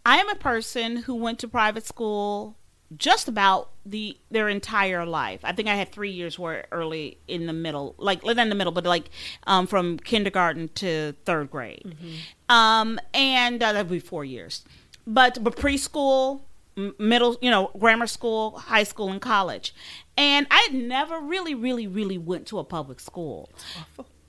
[0.04, 2.58] I am a person who went to private school
[2.98, 5.42] just about the their entire life.
[5.44, 8.56] I think I had three years where early in the middle, like not in the
[8.56, 9.10] middle, but like
[9.46, 11.96] um, from kindergarten to third grade,
[12.50, 14.64] um, and uh, that'd be four years.
[15.06, 16.42] But but preschool,
[16.78, 19.74] m- middle, you know, grammar school, high school, and college,
[20.18, 23.50] and I had never really, really, really went to a public school.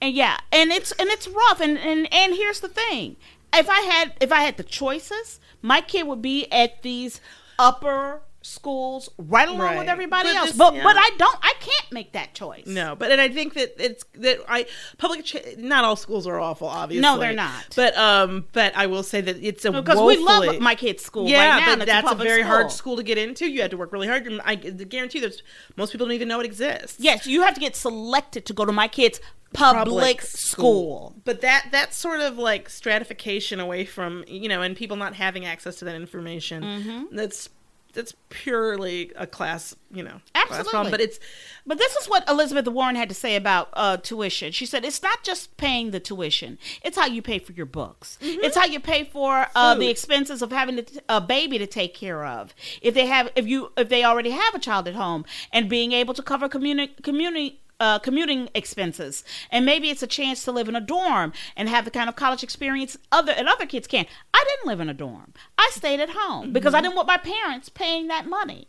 [0.03, 1.61] And yeah, and it's and it's rough.
[1.61, 3.17] And and and here's the thing:
[3.55, 7.21] if I had if I had the choices, my kid would be at these
[7.59, 9.79] upper schools right along Right.
[9.79, 10.49] with everybody But else.
[10.51, 10.83] this- but yeah.
[10.83, 11.39] but I don't.
[11.43, 12.67] I can't make that choice.
[12.67, 14.67] No, but and I think that it's that I
[14.99, 17.03] public ch- not all schools are awful, obviously.
[17.03, 17.67] No, they're not.
[17.77, 21.29] But um, but I will say that it's a because we love my kid's school
[21.29, 21.77] Yeah, right now.
[21.77, 22.79] but that's a public very hard school.
[22.95, 23.47] school to get into.
[23.51, 24.27] You had to work really hard.
[24.27, 25.43] And I guarantee there's
[25.77, 26.97] most people don't even know it exists.
[26.99, 29.21] Yes, you have to get selected to go to my kid's
[29.53, 31.15] public, school.
[31.25, 35.45] But that that's sort of like stratification away from you know, and people not having
[35.45, 36.63] access to that information.
[36.63, 37.17] Mm-hmm.
[37.17, 37.49] That's
[37.93, 40.71] that's purely a class, you know, class Absolutely.
[40.71, 40.91] problem.
[40.91, 41.19] But it's
[41.67, 44.53] But this is what Elizabeth Warren had to say about uh, tuition.
[44.53, 48.19] She said it's not just paying the tuition; it's how you pay for your books.
[48.21, 51.95] It's how you pay for uh, the expenses of having a, a baby to take
[51.95, 52.55] care of.
[52.81, 55.93] If they have, if you, if they already have a child at home, and being
[55.93, 57.61] able to cover community community.
[57.81, 61.87] Uh, commuting expenses, and maybe it's a chance to live in a dorm and have
[61.87, 64.05] the kind of college experience other and other kids can.
[64.35, 65.33] I didn't live in a dorm.
[65.57, 68.69] I stayed at home because I didn't want my parents paying that money.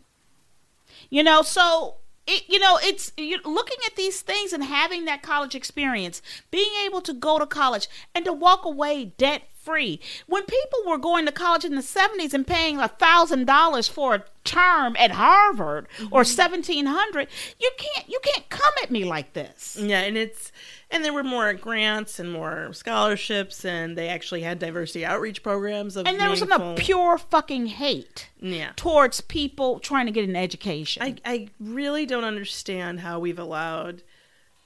[1.10, 3.12] You know, so it, you know, it's
[3.44, 7.88] looking at these things and having that college experience, being able to go to college
[8.14, 10.00] and to walk away debt free.
[10.26, 14.14] When people were going to college in the 70s and paying a thousand dollars for
[14.14, 16.28] a term at Harvard or mm-hmm.
[16.30, 17.28] seventeen hundred,
[17.60, 19.76] you can't you can't come at me like this.
[19.80, 20.52] Yeah, and it's
[20.92, 25.96] and there were more grants and more scholarships, and they actually had diversity outreach programs.
[25.96, 28.72] Of And there was some pure fucking hate yeah.
[28.76, 31.02] towards people trying to get an education.
[31.02, 34.02] I I really don't understand how we've allowed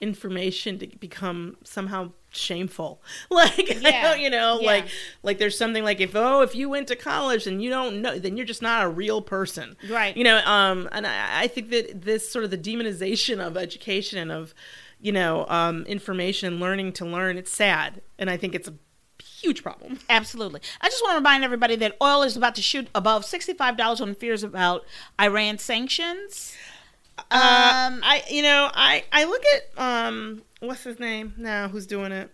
[0.01, 3.03] information to become somehow shameful.
[3.31, 4.15] Like Yeah.
[4.15, 4.67] you know, Yeah.
[4.67, 4.85] like
[5.23, 8.19] like there's something like if oh if you went to college and you don't know
[8.19, 9.75] then you're just not a real person.
[9.89, 10.15] Right.
[10.17, 14.19] You know, um and I, I think that this sort of the demonization of education
[14.19, 14.55] and of
[15.01, 18.03] you know, um information learning to learn, it's sad.
[18.19, 18.75] And I think it's a
[19.23, 19.99] huge problem.
[20.09, 20.61] Absolutely.
[20.81, 24.15] I just want to remind everybody that oil is about to shoot above $65 on
[24.15, 24.85] fears about
[25.21, 26.55] Iran sanctions.
[27.19, 32.13] Um, I you know I I look at um what's his name now who's doing
[32.13, 32.31] it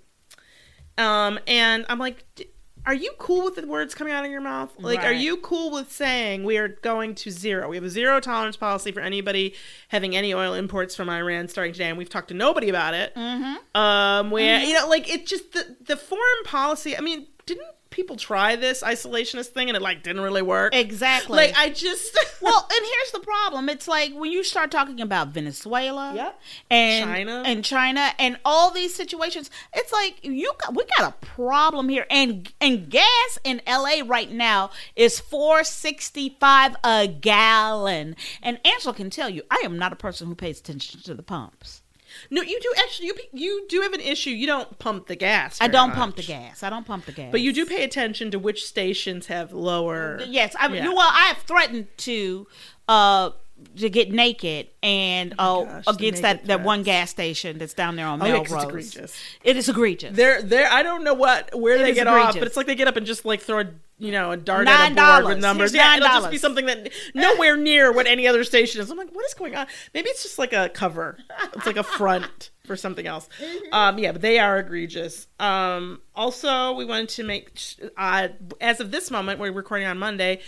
[0.99, 2.52] um and I'm like
[2.85, 4.73] are you cool with the words coming out of your mouth?
[4.79, 7.69] Like are you cool with saying we are going to zero?
[7.69, 9.55] We have a zero tolerance policy for anybody
[9.89, 13.15] having any oil imports from Iran starting today and we've talked to nobody about it.
[13.15, 13.77] Mm-hmm.
[13.77, 18.17] um where you know like it just the the foreign policy I mean didn't people
[18.17, 21.37] try this isolationist thing and it like didn't really work exactly.
[21.37, 23.69] like I just well, and here's the problem.
[23.69, 26.41] It's like when you start talking about Venezuela Yep.
[26.71, 27.43] and China.
[27.47, 32.07] and China and all these situations, it's like you got we got a problem here.
[32.11, 38.17] And and gas in LA right now is four sixty five a gallon.
[38.43, 41.23] And Angela can tell you, I am not a person who pays attention to the
[41.23, 41.82] pumps.
[42.31, 43.07] No, you do actually.
[43.07, 44.31] You you do have an issue.
[44.31, 45.59] You don't pump the gas.
[45.61, 46.63] I don't pump the gas.
[46.63, 47.31] I don't pump the gas.
[47.33, 50.21] but you do pay attention to which stations have lower.
[50.27, 50.89] Yes, I Yeah.
[50.89, 52.47] well, I have threatened to
[52.89, 53.31] uh
[53.77, 57.97] to get naked and uh, gosh, the against that that one gas station that's down
[57.97, 59.19] there on Oh, yeah, it's egregious.
[59.45, 60.17] It is egregious.
[60.17, 60.71] They're they're.
[60.71, 62.97] I don't know what where they is get off, but it's like they get up
[62.97, 63.67] and just like throw a
[63.99, 65.73] you know a dart Nine at a board with numbers.
[65.73, 68.91] Here's yeah, nine it'll just be something that nowhere near what any other station is.
[68.91, 69.67] I'm like, what is going on?
[69.95, 71.19] Maybe it's just like a cover.
[71.55, 73.29] It's like a front for something else.
[73.73, 75.27] Um, yeah, but they are egregious.
[75.39, 77.59] Um, also, we wanted to make
[77.97, 78.29] uh,
[78.61, 80.41] as of this moment, we're recording on Monday.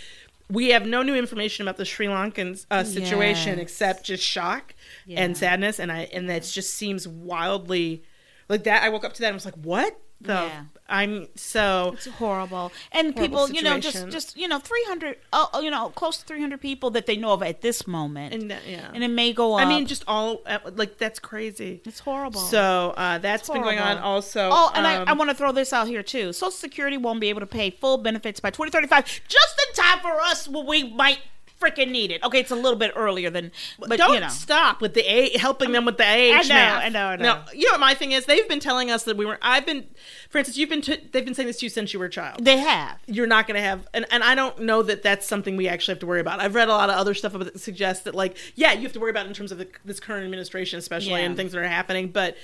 [0.49, 3.59] We have no new information about the Sri Lankan uh, situation Yes.
[3.63, 4.75] except just shock
[5.09, 8.03] and sadness, and I and that just seems wildly
[8.47, 8.83] like that.
[8.83, 10.63] I woke up to that and was like, "What the?" Yeah.
[10.87, 12.71] I'm so It's horrible.
[12.91, 16.25] And Horrible people, you know, just just you know, 300 uh, you know, close to
[16.25, 18.35] 300 people that they know of at this moment.
[18.35, 18.91] and that- yeah.
[18.93, 19.61] And it may go up.
[19.61, 21.81] I mean, just all uh, like that's crazy.
[21.85, 22.39] it's horrible.
[22.39, 23.97] So uh, that's been going on.
[23.97, 26.31] Also, Oh, and I, um, I want to throw this out here too.
[26.33, 30.21] Social Security won't be able to pay full benefits by 2035, just in time for
[30.21, 31.19] us when we might
[31.61, 32.21] freaking need it.
[32.23, 34.27] Okay, it's a little bit earlier than, but don't you know.
[34.27, 36.83] stop with the a helping them with the age I know, math.
[36.83, 37.23] I know, I know.
[37.23, 38.25] Now, you know what my thing is?
[38.25, 39.37] They've been telling us that we were.
[39.41, 39.85] I've been,
[40.29, 40.57] Francis.
[40.57, 40.81] You've been.
[40.81, 42.43] T- they've been saying this to you since you were a child.
[42.43, 42.99] They have.
[43.07, 45.93] You're not going to have, and, and I don't know that that's something we actually
[45.93, 46.39] have to worry about.
[46.41, 48.99] I've read a lot of other stuff that suggests that, like, yeah, you have to
[48.99, 51.17] worry about in terms of the, this current administration, especially, Yeah.
[51.27, 52.09] and things that are happening.
[52.09, 52.35] But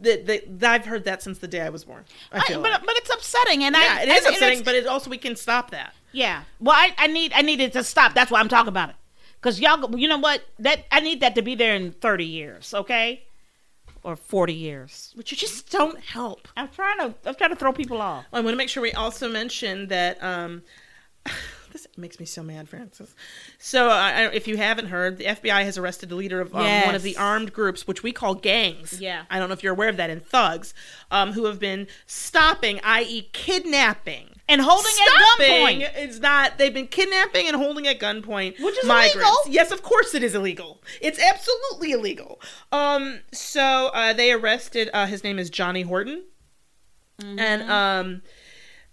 [0.00, 2.04] that that I've heard that since the day I was born.
[2.32, 2.80] I I- feel but like.
[2.86, 5.08] but it's upsetting, and yeah, I it is and- and upsetting, it's- but it also
[5.08, 5.94] we can stop that.
[6.16, 6.44] Yeah.
[6.60, 8.14] Well, I, I need I need it to stop.
[8.14, 8.96] That's why I'm talking about it.
[9.42, 10.40] Cause y'all, you know what?
[10.58, 13.22] That I need that to be there in 30 years, okay,
[14.02, 15.12] or 40 years.
[15.14, 16.48] Which you just don't help.
[16.56, 18.24] I'm trying to I'm trying to throw people off.
[18.32, 20.62] I want to make sure we also mention that um,
[21.84, 23.14] this makes me so mad, Francis.
[23.58, 26.94] So, I- if you haven't heard, the FBI has arrested the leader of um, one
[26.94, 29.00] of the armed groups, which we call gangs.
[29.00, 29.24] Yeah.
[29.30, 30.72] I don't know if you're aware of that, and thugs,
[31.10, 34.30] um, who have been stopping, i.e., kidnapping.
[34.48, 36.08] And holding Stopping at gunpoint.
[36.08, 36.56] is not.
[36.56, 39.14] They've been kidnapping and holding at gunpoint, Which is migrants.
[39.16, 39.36] illegal.
[39.48, 40.80] Yes, of course it is illegal.
[41.00, 42.40] It's absolutely illegal.
[42.70, 44.88] Um, so uh, they arrested.
[44.94, 46.22] Uh, his name is Johnny Horton,
[47.20, 47.38] Mm-hmm.
[47.38, 48.22] and um,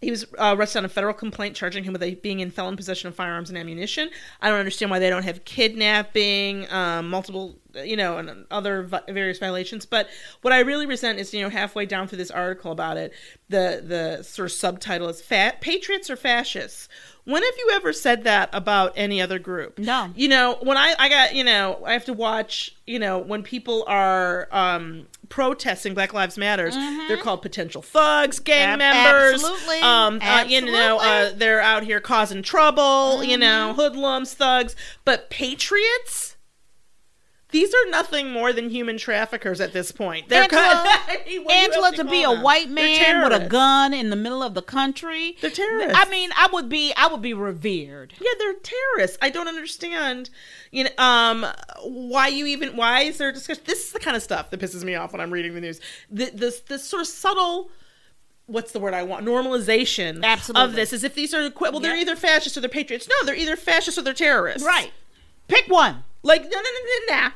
[0.04, 2.76] he was uh, arrested on a federal complaint charging him with a, being in felon
[2.76, 4.10] possession of firearms and ammunition.
[4.42, 9.02] I don't understand why they don't have kidnapping, um, multiple, you know, and other vi-
[9.10, 9.86] various violations.
[9.86, 10.10] But
[10.42, 13.13] what I really resent is, you know, halfway down through this article about it,
[13.50, 16.89] the the sort of subtitle is "Fat Patriots or Fascists."
[17.26, 19.80] When have you ever said that about any other group?
[19.80, 20.12] No.
[20.16, 23.44] You know, when I I got you know I have to watch you know when
[23.44, 26.76] people are um, protesting Black Lives Matters,
[27.08, 28.82] they're called potential thugs, gang Mm-hmm.
[28.82, 29.44] Ab- members.
[29.44, 29.80] absolutely.
[29.82, 31.38] Um, uh, you know, uh, Mm-hmm.
[31.40, 33.24] they're out here causing trouble.
[33.24, 36.33] You know, hoodlums, thugs, but patriots.
[37.54, 40.28] These are nothing more than human traffickers at this point.
[40.28, 40.86] They're Angela,
[41.28, 42.42] mean, what Angela to be a them?
[42.42, 45.38] white man with a gun in the middle of the country.
[45.39, 45.96] They're terrorists.
[45.96, 48.16] I mean, I would be I would be revered.
[48.20, 49.20] Yeah, they're terrorists.
[49.22, 50.32] I don't understand.
[50.72, 51.46] You know, um,
[51.84, 52.76] why you even?
[52.76, 53.62] Why is there discussion?
[53.68, 55.80] This is the kind of stuff that pisses me off when I'm reading the news.
[56.10, 57.70] The, this this sort of subtle.
[58.48, 59.26] What's the word I want?
[59.26, 60.63] Normalization Absolutely.
[60.66, 62.02] of this, is if these are well, they're Yep.
[62.02, 63.08] either fascists or they're patriots.
[63.08, 64.66] No, they're either fascists or they're terrorists.
[64.66, 64.92] Right.
[65.48, 66.04] Pick one.
[66.24, 67.30] Like no, no, no, no, nah.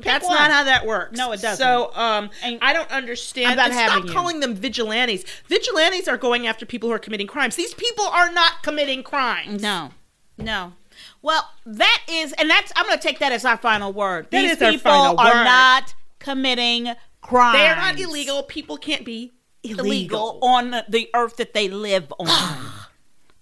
[0.00, 0.34] That's one.
[0.36, 1.16] not how that works.
[1.18, 1.56] No, it doesn't.
[1.64, 3.48] So, um, And- I don't understand.
[3.50, 4.12] I'm not and having stop you.
[4.12, 5.24] calling them vigilantes.
[5.48, 7.56] Vigilantes are going after people who are committing crimes.
[7.56, 9.60] These people are not committing crimes.
[9.60, 9.90] No,
[10.36, 10.74] no.
[11.20, 12.72] Well, that is, and that's.
[12.76, 14.26] I'm going to take that as our final word.
[14.30, 15.44] That These is our people are word.
[15.44, 17.58] not committing crimes.
[17.58, 18.42] They are not illegal.
[18.44, 19.32] People can't be
[19.64, 19.84] illegal.
[19.86, 22.28] Illegal on the- the earth that they live on.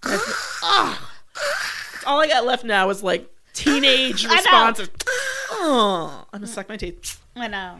[2.05, 4.89] All I got left now is like teenage responses.
[5.49, 7.21] Oh, I'm gonna suck my teeth.
[7.35, 7.79] I know.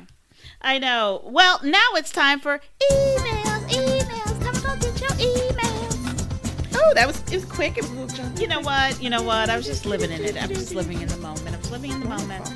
[0.61, 1.21] I know.
[1.25, 2.61] Well, now it's time for
[2.91, 3.69] emails.
[3.69, 4.41] Emails.
[4.41, 6.73] Come on, get your emails.
[6.75, 7.77] Oh, that was it was quick.
[7.77, 8.39] It was a little.
[8.39, 9.01] You know what?
[9.03, 9.49] You know what?
[9.49, 10.37] I was just living in it.
[10.41, 11.53] I was just living in the moment.
[11.55, 12.49] I was living in the moment.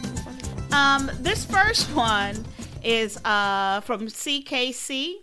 [0.74, 2.46] Um, this first one
[2.84, 5.16] is uh, from CKC.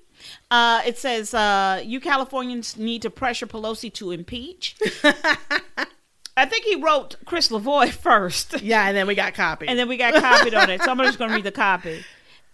[0.50, 4.76] Uh, it says, uh, "You Californians need to pressure Pelosi to impeach."
[6.38, 9.68] I think he wrote Chris Lavoy first, Yeah, and then we got copied.
[9.68, 10.83] and then we got copied on it.
[10.83, 12.05] So I'm just going to read the copy.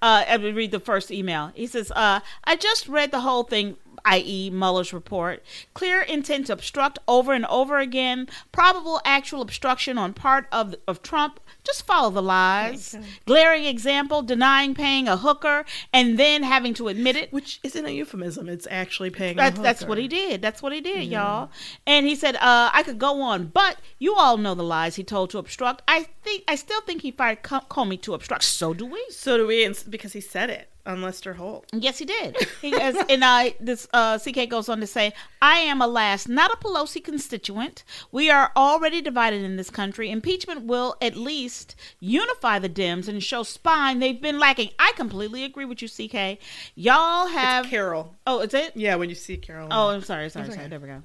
[0.03, 1.51] Uh, and we read the first email.
[1.55, 5.43] He says, uh, "I just read the whole thing." i.e., Mueller's report.
[5.73, 8.29] Clear intent to obstruct over and over again.
[8.53, 11.41] Probable actual obstruction on part of of Trump.
[11.65, 12.97] Just follow the lies.
[13.27, 17.33] Glaring example: denying paying a hooker and then having to admit it.
[17.33, 18.49] which isn't a euphemism.
[18.49, 19.35] It's actually paying.
[19.35, 20.43] a That's that's what he did.
[20.43, 21.51] That's what he did, y'all.
[21.87, 25.05] And he said, uh, "I could go on, but you all know the lies he
[25.05, 25.83] told to obstruct.
[25.89, 28.45] I think I still think he fired Comey to obstruct.
[28.45, 29.05] So do we.
[29.11, 31.67] So do we, because he said it on Lester Holt.
[31.73, 32.37] Yes, he did.
[32.65, 36.51] He has, and I this uh, CK goes on to say, "I am, alas, not
[36.51, 37.85] a Pelosi constituent.
[38.11, 40.11] We are already divided in this country.
[40.11, 44.71] Impeachment will at least unify the Dems and show spine they've been lacking.
[44.79, 46.39] I completely agree with you, CK.
[46.75, 48.17] Y'all have Carol.
[48.27, 48.75] oh, is it?
[48.77, 49.69] Yeah, when you see Carol.
[49.71, 50.69] Oh, I'm sorry, sorry, sorry.
[50.69, 51.03] There we go.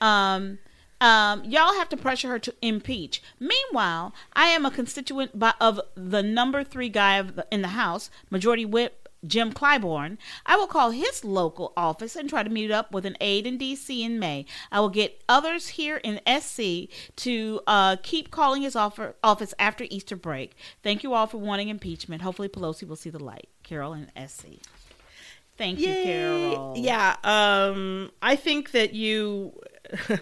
[0.00, 0.58] Um,
[1.00, 3.22] um, y'all have to pressure her to impeach.
[3.40, 7.68] Meanwhile, I am a constituent by, of the number three guy of the, in the
[7.68, 10.18] House, Majority Whip Jim Clyburn.
[10.46, 13.58] I will call his local office and try to meet up with an aide in
[13.58, 14.02] D.C.
[14.02, 14.46] in May.
[14.70, 19.86] I will get others here in SC to uh, keep calling his offer, office after
[19.90, 20.56] Easter break.
[20.82, 22.22] Thank you all for wanting impeachment.
[22.22, 23.48] Hopefully, Pelosi will see the light.
[23.62, 24.46] Carol and SC.
[25.56, 26.74] Thank you, Carol.
[26.76, 29.58] Yeah, um, I think that you.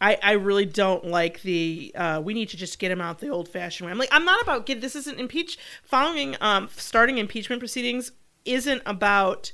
[0.00, 3.30] I, I really don't like the uh, we need to just get him out the
[3.30, 3.90] old fashioned way.
[3.90, 8.12] I'm like I'm not about get this isn't impeach following um starting impeachment proceedings
[8.48, 9.52] isn't about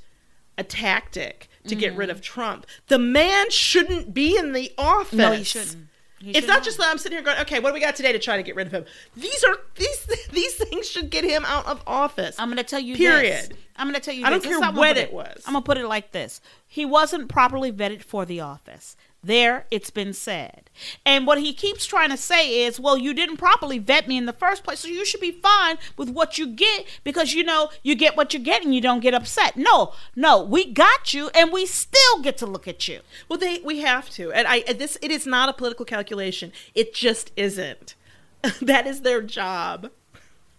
[0.57, 2.67] a tactic to get rid of Trump.
[2.89, 5.19] The man shouldn't be in the office.
[5.19, 5.19] Mm-hmm.
[5.19, 5.89] No, he shouldn't.
[6.27, 8.13] It's should not just that I'm sitting here going, okay, what do we got today
[8.13, 8.85] to try to get rid of him?
[9.15, 12.37] These are these these things should get him out of office.
[12.39, 13.51] I'm going to tell you Period.
[13.51, 13.59] This.
[13.77, 14.49] I'm going to tell you I don't this.
[14.49, 15.43] Care is how I'm gonna when put it was.
[15.47, 16.41] I'm going to put it like this.
[16.67, 18.97] He wasn't properly vetted for the office.
[19.25, 20.71] There, it's been said.
[21.07, 24.27] And what he keeps trying to say is, well, you didn't properly vet me in
[24.27, 27.71] the first place, so you should be fine with what you get because you know
[27.83, 29.57] you get what you get and you don't get upset.
[29.57, 33.01] No, no, we got you and we still get to look at you.
[33.29, 36.53] Well, they we have to, and I this it is not a political calculation.
[36.75, 37.95] It just isn't.
[38.61, 39.91] that is their job.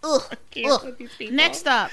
[0.02, 0.22] Ugh,
[0.64, 0.84] ugh.
[0.84, 1.36] with these people.
[1.36, 1.90] Next up.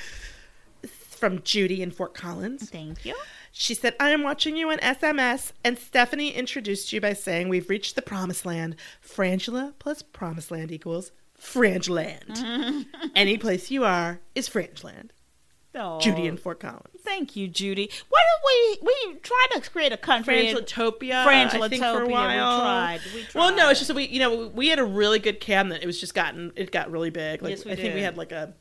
[0.87, 2.69] From Judy in Fort Collins.
[2.69, 3.15] Thank you.
[3.55, 7.69] She said, I am watching you on SMS, and Stephanie introduced you by saying, We've
[7.69, 8.75] reached the promised land.
[9.07, 12.85] Frangela plus promised land equals Frangeland.
[13.15, 15.09] Any place you are is Frangeland.
[15.75, 16.87] Oh, Judy in Fort Collins.
[17.03, 17.89] Thank you, Judy.
[18.09, 20.47] Why don't we we try to create a country?
[20.49, 22.59] in- Frangelatopia, I think for Frangelatopia, a we while.
[22.61, 25.39] tried, we Well, no, it's just that we, you know, we had a really good
[25.39, 25.81] cabinet.
[25.83, 27.41] It was just gotten, it got really big.
[27.41, 28.53] Like, Yes, we I think we had like a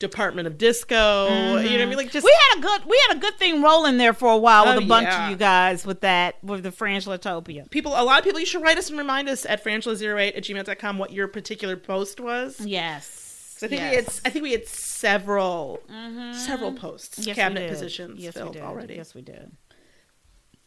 [0.00, 1.28] Department of Disco.
[1.28, 1.78] You know what I mean?
[1.78, 1.92] Mm-hmm.
[1.92, 4.36] Like, just we had a good we had a good thing rolling there for a
[4.36, 5.26] while with Oh, a bunch yeah.
[5.26, 7.70] of you guys with that with the Frangelatopia.
[7.70, 10.42] people, a lot of people, you should write us and remind us at frangela08 at
[10.42, 12.58] gmail.com what your particular post was.
[12.58, 13.60] Yes.
[13.62, 13.90] I think yes.
[13.90, 16.32] we had, I think we had several, mm-hmm.
[16.32, 18.94] several posts, Yes, cabinet positions yes, filled already.
[18.94, 19.52] Yes, we did.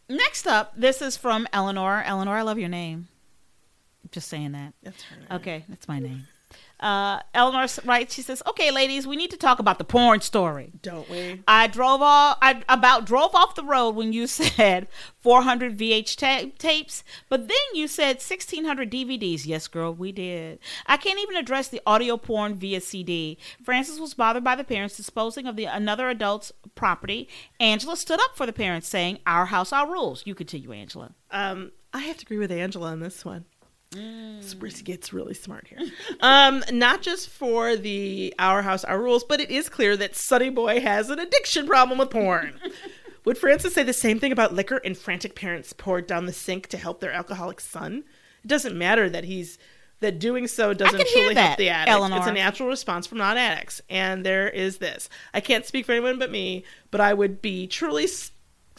[0.08, 2.04] Next up, this is from Eleanor.
[2.06, 3.08] Eleanor, I love your name.
[4.12, 4.74] Just saying that.
[4.84, 5.36] That's her.
[5.38, 6.28] Okay, that's my name.
[6.80, 10.74] Uh, Eleanor writes, she says, "Okay, ladies, we need to talk about the porn story."
[10.82, 11.42] Don't we?
[11.48, 12.38] I drove off.
[12.42, 14.90] I about drove off the road when you said
[15.22, 19.46] 400 VH ta- tapes, but then you said 1600 DVDs.
[19.46, 20.60] Yes, girl, we did.
[20.86, 23.38] I can't even address the audio porn via CD.
[23.64, 27.30] Francis was bothered by the parents disposing of the another adult's property.
[27.62, 31.16] Angela stood up for the parents, saying, "Our house, our rules." You continue, Angela.
[31.32, 33.46] Um, I have to agree with Angela on this one.
[33.94, 34.84] Mm.
[34.84, 35.80] Gets really smart here.
[36.22, 40.50] um, not just for the Our House, Our Rules, but it is clear that Sonny
[40.50, 42.60] Boy has an addiction problem with porn.
[43.26, 46.68] Would Francis say the same thing about liquor and frantic parents poured down the sink
[46.68, 48.04] to help their alcoholic son?
[48.44, 49.58] It doesn't matter that he's
[50.02, 51.92] that doing so doesn't hear truly that, help the addict.
[51.92, 52.18] Eleanor.
[52.18, 55.10] It's a natural response from non-addicts, and there is this.
[55.34, 58.04] I can't speak for anyone but me, but I would be truly.
[58.04, 58.32] Is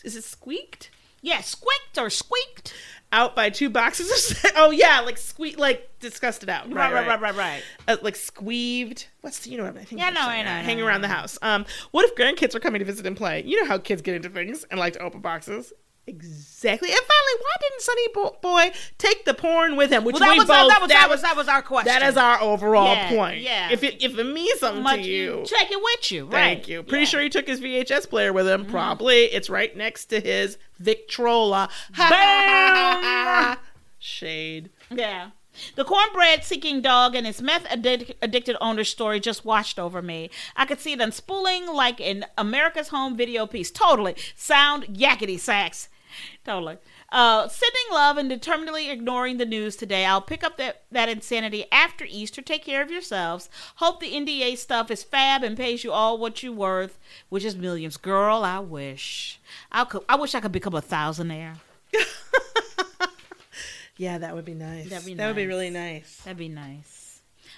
[0.05, 0.91] it squeaked?
[1.23, 2.75] Yeah, squeaked or squeaked.
[3.15, 6.71] Out by two boxes of oh yeah like squeak like disgusted out.
[6.71, 7.63] Right, right, right, right, right.
[7.89, 10.51] Uh, like squeezed what's the, you know what I think Yeah, I'm no, I know,
[10.51, 11.39] I know, hanging around the house.
[11.41, 13.43] Um what if grandkids are coming to visit and play?
[13.45, 15.73] You know how kids get into things and like to open boxes
[16.07, 20.21] exactly and finally why didn't Sonny Bo- Boy take the porn with him which Well,
[20.21, 21.93] that we was, both that was that was that was our question.
[21.93, 23.71] that is our overall Yeah, point yeah.
[23.71, 26.25] if it if it means something much to you take it with you.
[26.27, 26.31] Right.
[26.57, 26.83] Thank you.
[26.83, 27.09] Pretty Yeah.
[27.09, 28.63] Sure he took his VHS player with him.
[28.63, 28.71] Mm-hmm.
[28.71, 31.69] Probably it's right next to his Victrola.
[31.97, 33.57] Bam!
[33.99, 34.71] Shade.
[34.91, 35.31] Yeah.
[35.77, 40.29] The cornbread seeking dog and its meth addic- addicted owner's story just washed over me.
[40.57, 43.71] I could see it unspooling like an America's Home video piece.
[43.71, 44.17] Totally.
[44.35, 45.89] Sound yakety sax.
[46.45, 46.79] Totally.
[47.11, 50.05] Uh, sending love and determinedly ignoring the news today.
[50.05, 52.43] I'll pick up that, that insanity after Easter.
[52.43, 53.49] Take care of yourselves.
[53.77, 56.99] Hope the NDA stuff is fab and pays you all what you're worth,
[57.29, 57.97] which is millions.
[57.97, 59.41] Girl, I wish.
[59.71, 60.03] I could.
[60.09, 61.57] I wish I could become a thousandaire.
[63.97, 64.91] Yeah, that would be nice.
[64.91, 66.21] That'd be that would be really nice.
[66.25, 67.04] That'd be nice.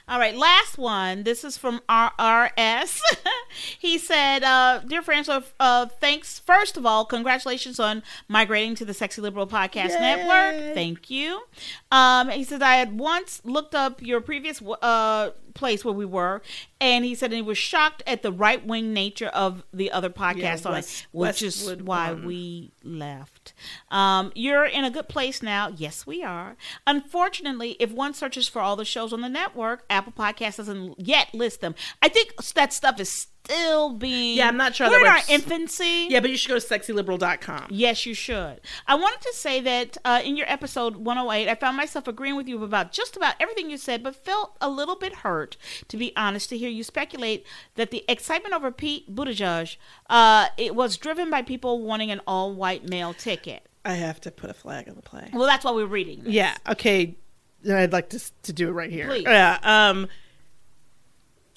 [0.09, 1.25] All right, last one.
[1.25, 3.01] This is from RRS.
[3.79, 6.39] he said, uh, Dear Francois, uh, thanks.
[6.39, 10.75] First of all, congratulations on migrating to the Sexy Liberal Podcast Network.
[10.75, 11.43] Thank you.
[11.91, 16.41] Um, he says, I had once looked up your previous uh, place where we were,
[16.81, 20.37] and he said he was shocked at the right wing nature of the other podcast
[20.63, 22.25] Yeah, on West- it, which is why one.
[22.27, 23.53] we left.
[23.91, 25.69] Um, you're in a good place now.
[25.77, 26.57] Yes, we are.
[26.87, 31.33] Unfortunately, if one searches for all the shows on the network, Apple Podcast doesn't yet
[31.35, 31.75] list them.
[32.03, 34.37] I think that stuff is still being.
[34.37, 36.07] Yeah, I'm not sure We're in our infancy.
[36.09, 37.67] Yeah, but you should go to sexyliberal.com.
[37.71, 38.61] Yes, you should.
[38.87, 42.49] I wanted to say that uh, in your episode 108, I found myself agreeing with
[42.49, 45.57] you about just about everything you said, but felt a little bit hurt,
[45.89, 49.77] to be honest, to hear you speculate that the excitement over Pete Buttigieg
[50.09, 53.67] uh, it was driven by people wanting an all-white male ticket.
[53.85, 55.31] I have to put a flag on the play.
[55.33, 56.25] Well, that's why we're reading.
[56.25, 56.33] this.
[56.33, 57.17] Yeah, okay.
[57.63, 59.07] Then I'd like to to do it right here.
[59.07, 59.25] Please.
[59.25, 59.59] Yeah.
[59.63, 60.09] Um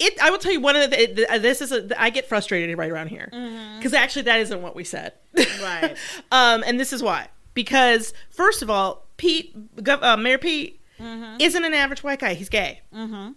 [0.00, 2.76] it I will tell you one of the th- this is a I get frustrated
[2.78, 3.28] right around here.
[3.82, 5.12] Cuz actually that isn't what we said.
[5.36, 5.62] Mm-hmm.
[5.62, 5.96] Right.
[6.32, 7.28] um and this is why.
[7.54, 9.54] Because first of all, Pete
[9.86, 11.36] uh, Mayor Pete Mm-hmm.
[11.40, 12.34] isn't an average white guy.
[12.34, 12.82] He's gay.
[12.92, 13.30] Hmm.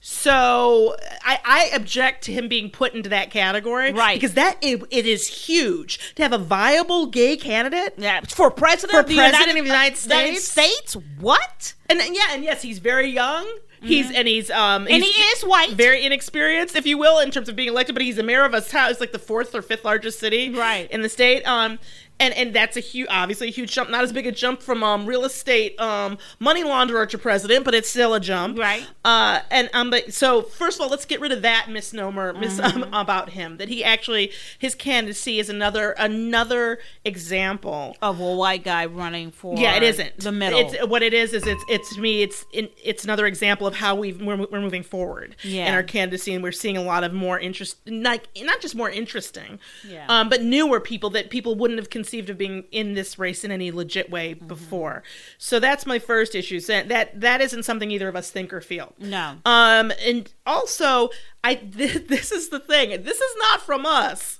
[0.00, 4.16] So I, I object to him being put into that category, Right.
[4.18, 7.94] Because that it, it is huge to have a viable gay candidate.
[7.98, 10.48] Yeah, for president For of the president United, of the United United States?
[10.94, 10.96] States.
[11.20, 11.74] What?
[11.88, 13.46] And and yeah, and yes, he's very young.
[13.82, 14.94] He's and he's um Mm-hmm.
[14.94, 15.70] And he's he is white.
[15.70, 17.94] very inexperienced, if you will, in terms of being elected.
[17.94, 18.90] But he's the mayor of a town.
[18.90, 20.90] It's like the fourth or fifth largest city, Right.
[20.90, 21.42] in the state.
[21.46, 21.78] Um,
[22.22, 23.90] and and that's a huge, obviously a huge jump.
[23.90, 27.74] Not as big a jump from um real estate um money launderer to president, but
[27.74, 28.86] it's still a jump, Right.
[29.04, 32.58] Uh, and um, but so first of all, let's get rid of that misnomer mis-
[32.60, 32.82] Mm-hmm.
[32.84, 38.64] um, about him that he actually his candidacy is another another example Of a white
[38.64, 40.58] guy running for yeah, it isn't the middle.
[40.60, 41.32] It's what it is.
[41.32, 42.22] Is it's it's to me.
[42.22, 45.68] It's in, it's another example of how we've we're, we're moving forward Yeah.
[45.68, 48.90] in our candidacy, and we're seeing a lot of more interest, like not just more
[48.90, 49.58] interesting,
[49.88, 50.04] Yeah.
[50.08, 53.50] um, but newer people that people wouldn't have conceived of being in this race in
[53.50, 54.46] any legit way Mm-hmm.
[54.46, 55.02] before.
[55.38, 56.60] So that's my first issue.
[56.60, 58.92] So that that isn't something either of us think or feel.
[58.98, 59.36] No.
[59.46, 61.08] Um, and also,
[61.42, 63.02] I th- this is the thing.
[63.02, 64.38] This is not from us.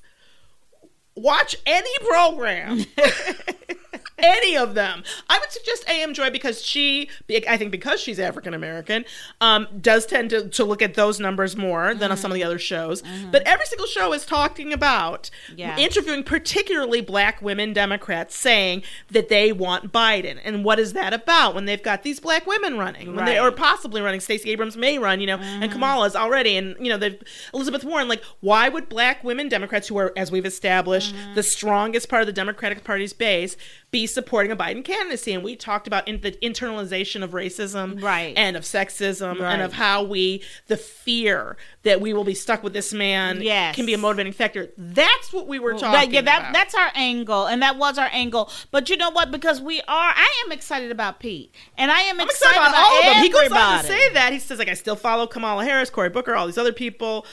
[1.14, 2.84] Watch any program,
[4.22, 5.02] any of them.
[5.28, 7.08] I would suggest AM Joy because she,
[7.48, 9.04] I think because she's African American,
[9.40, 12.44] um, does tend to, to look at those numbers more than on some of the
[12.44, 13.02] other shows.
[13.02, 13.30] Mm-hmm.
[13.30, 15.76] But every single show is talking about Yeah.
[15.78, 20.38] interviewing particularly black women Democrats saying that they want Biden.
[20.44, 23.14] And what is that about when they've got these black women running?
[23.14, 23.46] When they, Right.
[23.46, 24.20] or possibly running.
[24.20, 25.72] Stacey Abrams may run, you know, and mm-hmm.
[25.72, 26.56] Kamala's already.
[26.56, 27.18] And, you know, the
[27.52, 31.34] Elizabeth Warren, like, why would black women Democrats, who are, as we've established, mm-hmm.
[31.34, 33.56] the strongest part of the Democratic Party's base,
[33.92, 35.32] be supporting a Biden candidacy?
[35.34, 38.32] And we talked about in the internalization of racism Right.
[38.36, 39.52] and of sexism Right.
[39.52, 43.76] and of how we, the fear that we will be stuck with this man Yes.
[43.76, 44.70] can be a motivating factor.
[44.78, 46.52] That's what we were talking That- yeah, that, about.
[46.54, 48.50] that's our angle, and that was our angle.
[48.70, 49.30] But you know what?
[49.30, 52.98] Because we are, I am excited about Pete, and I am excited, excited about all
[52.98, 53.22] of them.
[53.22, 54.32] He goes on to say that.
[54.32, 57.26] He says, like, I still follow Kamala Harris, Cory Booker, all these other people.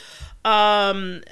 [0.44, 1.22] Um,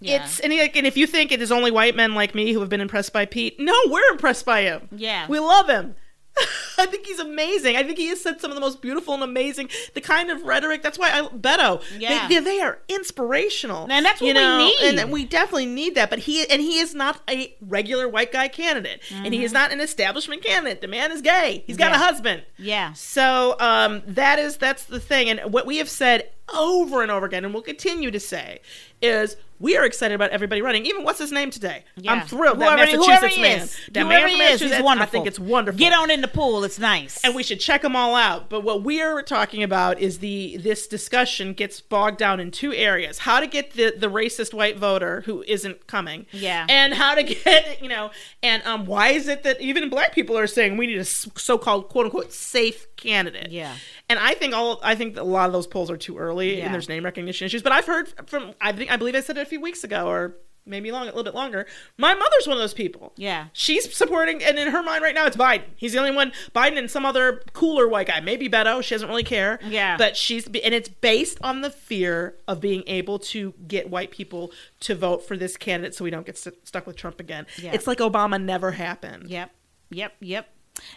[0.00, 0.24] Yeah.
[0.24, 2.60] It's and, like, and if you think it is only white men like me who
[2.60, 4.88] have been impressed by Pete, no, we're impressed by him.
[4.92, 5.26] Yeah.
[5.28, 5.94] we love him.
[6.78, 7.76] I think he's amazing.
[7.76, 10.42] I think he has said some of the most beautiful and amazing, the kind of
[10.42, 10.82] rhetoric.
[10.82, 11.82] That's why I Beto.
[11.98, 12.28] Yeah.
[12.28, 14.56] they, they, are inspirational, And that's what you we
[14.90, 14.98] need.
[15.00, 16.10] and we definitely need that.
[16.10, 19.72] But he and he is not a regular white guy candidate, and he is not
[19.72, 20.82] an establishment candidate.
[20.82, 21.64] The man is gay.
[21.66, 21.94] He's got Mm-hmm.
[21.94, 21.96] Yeah.
[22.00, 22.42] a husband.
[22.58, 22.92] Yeah.
[22.92, 27.26] So um, that is that's the thing, and what we have said over and over
[27.26, 28.60] again, and we'll continue to say,
[29.02, 30.84] is we are excited about everybody running.
[30.84, 31.84] Even what's his name today?
[31.96, 32.12] Yeah.
[32.12, 32.58] I'm thrilled.
[32.60, 35.02] That Massachusetts man, is, that whoever man from is, wonderful.
[35.02, 35.78] I think it's wonderful.
[35.78, 37.22] Get on in the pool; it's nice.
[37.24, 38.50] and we should check them all out.
[38.50, 42.72] But what we are talking about is the this discussion gets bogged down in two
[42.74, 46.66] areas: how to get the the racist white voter who isn't coming, Yeah.
[46.68, 48.10] and how to get you know,
[48.42, 51.88] and um, why is it that even black people are saying we need a so-called
[51.88, 53.50] quote unquote safe candidate?
[53.50, 53.74] Yeah.
[54.08, 56.35] And I think all I think that a lot of those polls are too early
[56.44, 56.64] Yeah.
[56.66, 57.62] and there's name recognition issues.
[57.62, 60.06] But I've heard from I think I believe I said it a few weeks ago
[60.06, 60.36] or
[60.68, 61.64] maybe long a little bit longer.
[61.96, 63.12] My mother's one of those people.
[63.16, 63.46] Yeah.
[63.52, 65.62] She's supporting and in her mind right now it's Biden.
[65.76, 68.20] He's the only one Biden and some other cooler white guy.
[68.20, 69.60] Maybe Beto, she doesn't really care.
[69.64, 69.96] Yeah.
[69.96, 74.50] But she's and it's based on the fear of being able to get white people
[74.80, 77.46] to vote for this candidate so we don't get st- stuck with Trump again.
[77.62, 77.70] Yeah.
[77.72, 79.30] It's like Obama never happened.
[79.30, 79.50] Yep,
[79.90, 80.48] yep, yep.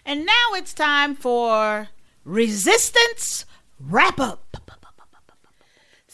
[0.03, 1.89] And now it's time for
[2.25, 3.45] resistance
[3.79, 4.45] wrap up.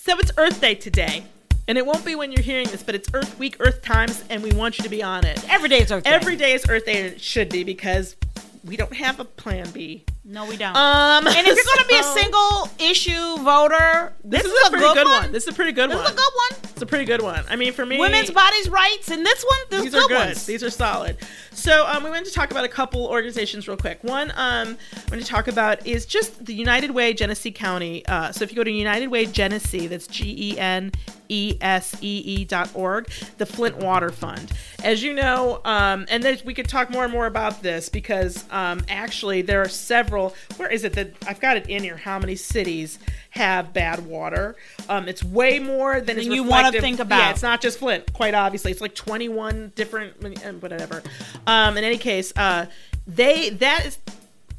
[0.05, 1.23] So it's Earth Day today.
[1.67, 4.43] And it won't be when you're hearing this, but it's Earth Week, Earth Times, and
[4.43, 5.43] we want you to be on it.
[5.49, 6.11] Every day is Earth Day.
[6.11, 8.15] Every day is Earth Day, and it should be because
[8.63, 10.05] we don't have a plan B.
[10.23, 10.75] No, we don't.
[10.75, 14.69] Um, and if you're going to be a single issue voter, this, this, is, a
[14.69, 15.23] pretty good, one.
[15.23, 15.31] one.
[15.31, 16.03] This is a pretty good This one.
[16.03, 16.64] This is a good one.
[16.75, 17.41] It's a pretty good one.
[17.49, 20.27] I mean, for me, Women's bodies rights, and this one, this these good are good.
[20.27, 20.45] ones.
[20.45, 21.15] These are solid.
[21.51, 24.03] So um, we wanted to talk about a couple organizations real quick.
[24.03, 28.05] One um, I want to talk about is just the United Way Genesee County.
[28.07, 30.91] Uh, so if you go to United Way Genesee, that's G E N
[31.29, 34.51] E S E E dot org, the Flint Water Fund.
[34.83, 38.43] As you know, um, and then we could talk more and more about this because
[38.51, 40.35] um, actually there are several.
[40.57, 41.97] Where is it that I've got it in here?
[41.97, 42.99] How many cities
[43.31, 44.55] have bad water?
[44.87, 47.31] Um, it's way more than you wanna reflective- think Yeah, about.
[47.31, 48.71] it's not just Flint, quite obviously.
[48.71, 51.01] It's like 21 different, uh, whatever.
[51.47, 52.67] Um, in any case, uh,
[53.07, 53.97] they that is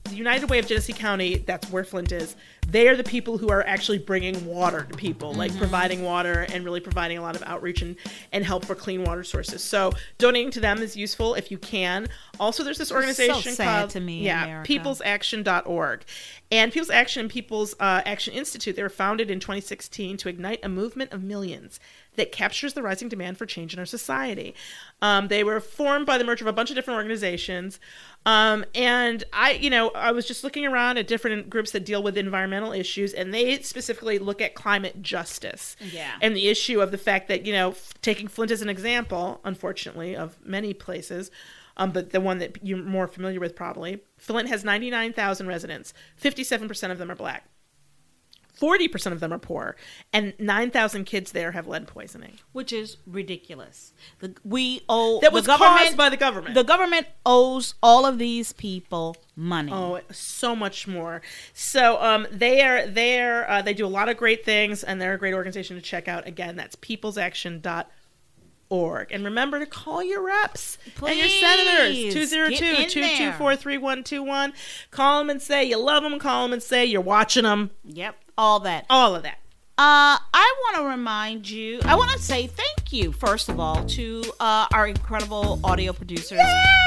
[0.07, 1.37] the United Way of Genesee County.
[1.39, 2.37] That's where Flint is.
[2.69, 5.61] They are the people who are actually bringing water to people, like Mm-hmm.
[5.61, 7.95] providing water and really providing a lot of outreach and,
[8.33, 9.63] and help for clean water sources.
[9.63, 12.09] So donating to them is useful if you can.
[12.41, 14.73] Also, there's this organization sad called to me, yeah, America.
[14.73, 16.05] peoplesaction.org.
[16.51, 20.61] And People's Action and People's uh, Action Institute, they were founded in 2016 to ignite
[20.65, 21.81] a movement of millions
[22.17, 24.55] that captures the rising demand for change in our society.
[25.03, 27.79] Um, they were formed by the merger of a bunch of different organizations.
[28.25, 32.03] Um, and I, you know, I was just looking around at different groups that deal
[32.03, 35.77] with environmental issues, and they specifically look at climate justice.
[35.81, 36.13] Yeah.
[36.21, 39.41] And the issue of the fact that, you know, f- taking Flint as an example,
[39.45, 41.31] unfortunately, of many places,
[41.77, 45.93] um, but the one that you're more familiar with probably, Flint has 99,000 residents.
[46.21, 47.49] 57% of them are black.
[48.61, 49.77] 40% of them are poor.
[50.13, 52.39] And 9,000 kids there have lead poisoning.
[52.53, 53.93] which is ridiculous.
[54.21, 56.55] The, we owe That was government caused by the government.
[56.55, 59.73] The government owes all of these people money.
[59.73, 61.21] Oh, so much more.
[61.53, 63.49] So um, they are there.
[63.51, 66.09] Uh, they do a lot of great things, and they're a great organization to check
[66.09, 66.27] out.
[66.27, 67.87] Again, that's peoplesaction.org.
[69.11, 71.97] And remember to call your reps and your senators.
[71.97, 74.53] Please, 202 get in 224 3121.
[74.91, 76.19] Call them and say you love them.
[76.19, 77.71] Call them and say you're watching them.
[77.85, 78.87] Yep, all that.
[78.91, 79.39] All of that.
[79.79, 81.81] Uh, I want to remind you.
[81.85, 86.41] I want to say thank you first of all to uh, our incredible audio producers,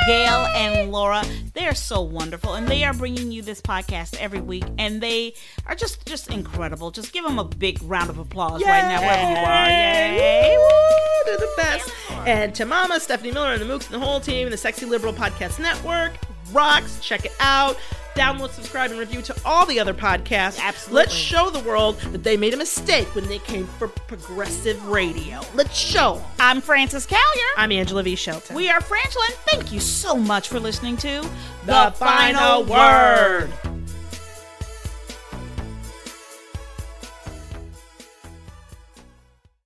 [0.07, 1.23] Gail and Laura.
[1.53, 5.35] They are so wonderful, and they are bringing you this podcast every week, and they
[5.67, 6.89] are just just incredible.
[6.89, 9.67] Just give them a big round of applause right now, wherever you are.
[9.69, 10.57] Yay!
[10.57, 11.91] Woo, they're the best.
[12.25, 14.87] And to Mama, Stephanie Miller, and the Mooks and the whole team, and the Sexy
[14.87, 16.13] Liberal Podcast Network
[16.51, 16.99] rocks.
[17.01, 17.77] Check it out.
[18.19, 20.59] Download, subscribe, and review to all the other podcasts.
[20.59, 20.93] Absolutely.
[20.93, 25.39] Let's show the world that they made a mistake when they came for progressive radio.
[25.55, 26.21] Let's show.
[26.37, 27.53] I'm Frances Callier.
[27.55, 28.17] I'm Angela V.
[28.17, 28.57] Shelton.
[28.57, 31.25] We are Frangela, and thank you so much for listening to
[31.65, 33.53] the final word.